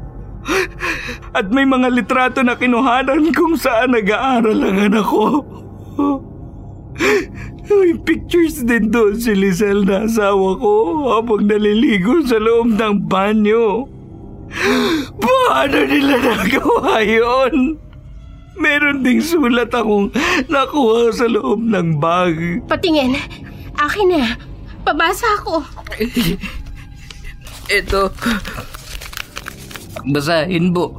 At 1.34 1.50
may 1.50 1.66
mga 1.66 1.90
litrato 1.90 2.46
na 2.46 2.54
kinuhanan 2.54 3.34
kung 3.34 3.58
saan 3.58 3.98
nag-aaral 3.98 4.62
ang 4.62 4.78
anak 4.94 5.06
ko. 5.10 5.42
May 7.66 7.98
pictures 8.04 8.62
din 8.62 8.94
doon 8.94 9.18
si 9.18 9.34
Lizelle 9.34 9.88
na 9.88 9.98
asawa 10.06 10.60
ko 10.60 10.74
habang 11.18 11.50
naliligo 11.50 12.22
sa 12.30 12.38
loob 12.38 12.78
ng 12.78 13.10
banyo. 13.10 13.90
Paano 15.18 15.80
nila 15.88 16.20
nagawa 16.20 17.00
yun? 17.02 17.80
Meron 18.62 19.02
ding 19.02 19.26
sulat 19.26 19.74
akong 19.74 20.14
nakuha 20.46 21.10
sa 21.10 21.26
loob 21.26 21.66
ng 21.66 21.98
bag. 21.98 22.62
Patingin. 22.70 23.18
Akin 23.74 24.14
na. 24.14 24.38
Pabasa 24.86 25.26
ako. 25.42 25.66
Ito. 27.82 28.14
Basahin 30.06 30.70
mo. 30.70 30.94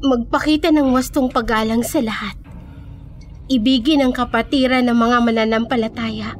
Magpakita 0.00 0.68
ng 0.72 0.92
wastong 0.92 1.32
paggalang 1.32 1.84
sa 1.84 2.04
lahat. 2.04 2.36
Ibigin 3.48 4.04
ang 4.04 4.12
kapatiran 4.12 4.84
ng 4.88 4.96
mga 4.96 5.18
mananampalataya. 5.24 6.36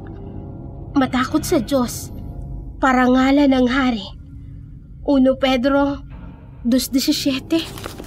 Matakot 0.93 1.41
sa 1.41 1.57
Diyos. 1.61 2.13
Parangalan 2.77 3.49
ng 3.49 3.67
Hari. 3.69 4.07
1 5.05 5.25
Pedro 5.41 6.01
2.17 6.65 8.00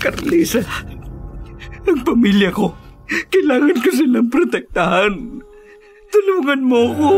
Carlisa, 0.00 0.64
ang 1.84 2.00
pamilya 2.00 2.48
ko, 2.48 2.72
kailangan 3.28 3.76
ko 3.84 3.88
silang 3.92 4.28
protektahan. 4.32 5.14
Tulungan 6.08 6.60
mo 6.64 6.82
ko. 6.96 7.10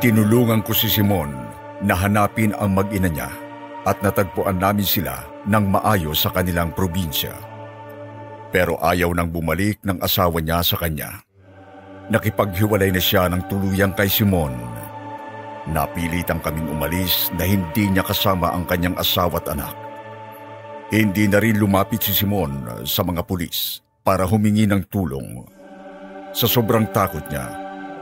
Tinulungan 0.00 0.64
ko 0.64 0.72
si 0.72 0.88
Simon 0.88 1.30
na 1.84 1.92
hanapin 1.92 2.56
ang 2.56 2.72
mag-ina 2.72 3.12
niya 3.12 3.30
at 3.84 4.00
natagpuan 4.00 4.56
namin 4.56 4.88
sila 4.88 5.20
ng 5.44 5.64
maayos 5.68 6.24
sa 6.24 6.32
kanilang 6.32 6.72
probinsya. 6.72 7.36
Pero 8.48 8.80
ayaw 8.80 9.12
nang 9.12 9.28
bumalik 9.28 9.84
ng 9.84 10.00
asawa 10.00 10.40
niya 10.40 10.64
sa 10.64 10.80
kanya. 10.80 11.20
Nakipaghiwalay 12.08 12.92
na 12.92 13.00
siya 13.00 13.28
ng 13.28 13.48
tuluyang 13.52 13.92
kay 13.92 14.08
Simon. 14.08 14.52
Napilitang 15.68 16.40
kaming 16.44 16.68
umalis 16.68 17.32
na 17.36 17.48
hindi 17.48 17.88
niya 17.88 18.04
kasama 18.04 18.52
ang 18.52 18.68
kanyang 18.68 18.96
asawa 19.00 19.40
at 19.40 19.48
anak. 19.52 19.83
Hindi 20.94 21.26
na 21.26 21.42
rin 21.42 21.58
lumapit 21.58 22.06
si 22.06 22.14
Simon 22.14 22.86
sa 22.86 23.02
mga 23.02 23.26
pulis 23.26 23.82
para 24.06 24.30
humingi 24.30 24.62
ng 24.62 24.86
tulong. 24.86 25.42
Sa 26.30 26.46
sobrang 26.46 26.86
takot 26.94 27.26
niya, 27.34 27.50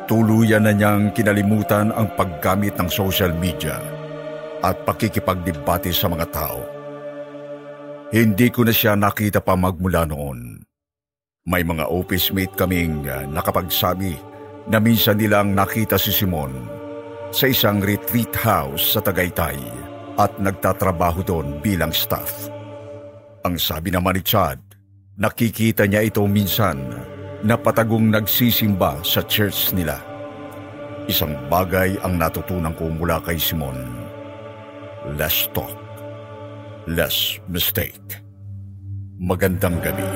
tuluyan 0.05 0.69
na 0.69 0.77
niyang 0.77 1.09
kinalimutan 1.17 1.89
ang 1.89 2.13
paggamit 2.13 2.77
ng 2.77 2.93
social 2.93 3.33
media 3.33 3.81
at 4.61 4.85
pakikipagdebate 4.85 5.89
sa 5.89 6.13
mga 6.13 6.27
tao. 6.37 6.61
Hindi 8.13 8.53
ko 8.53 8.69
na 8.69 8.77
siya 8.77 8.93
nakita 8.93 9.41
pa 9.41 9.57
magmula 9.57 10.05
noon. 10.05 10.61
May 11.49 11.65
mga 11.65 11.89
office 11.89 12.29
mate 12.29 12.53
kaming 12.61 13.09
uh, 13.09 13.25
nakapagsabi 13.25 14.21
na 14.69 14.77
minsan 14.77 15.17
nilang 15.17 15.57
nakita 15.57 15.97
si 15.97 16.13
Simon 16.13 16.69
sa 17.33 17.49
isang 17.49 17.81
retreat 17.81 18.37
house 18.37 18.93
sa 18.93 19.01
Tagaytay 19.01 19.57
at 20.21 20.37
nagtatrabaho 20.37 21.25
doon 21.25 21.57
bilang 21.65 21.97
staff. 21.97 22.53
Ang 23.43 23.59
sabi 23.59 23.91
naman 23.91 24.15
ni 24.15 24.23
Chad, 24.23 24.63
nakikita 25.19 25.83
niya 25.91 26.07
ito 26.07 26.23
minsan 26.31 26.79
na 27.43 27.59
patagong 27.59 28.07
nagsisimba 28.07 29.03
sa 29.03 29.19
church 29.27 29.75
nila. 29.75 29.99
Isang 31.11 31.35
bagay 31.51 31.99
ang 32.07 32.23
natutunan 32.23 32.71
ko 32.79 32.87
mula 32.87 33.19
kay 33.27 33.35
Simon. 33.35 34.07
Less 35.19 35.51
talk, 35.51 35.75
less 36.87 37.43
mistake. 37.51 38.23
Magandang 39.19 39.83
gabi. 39.83 40.07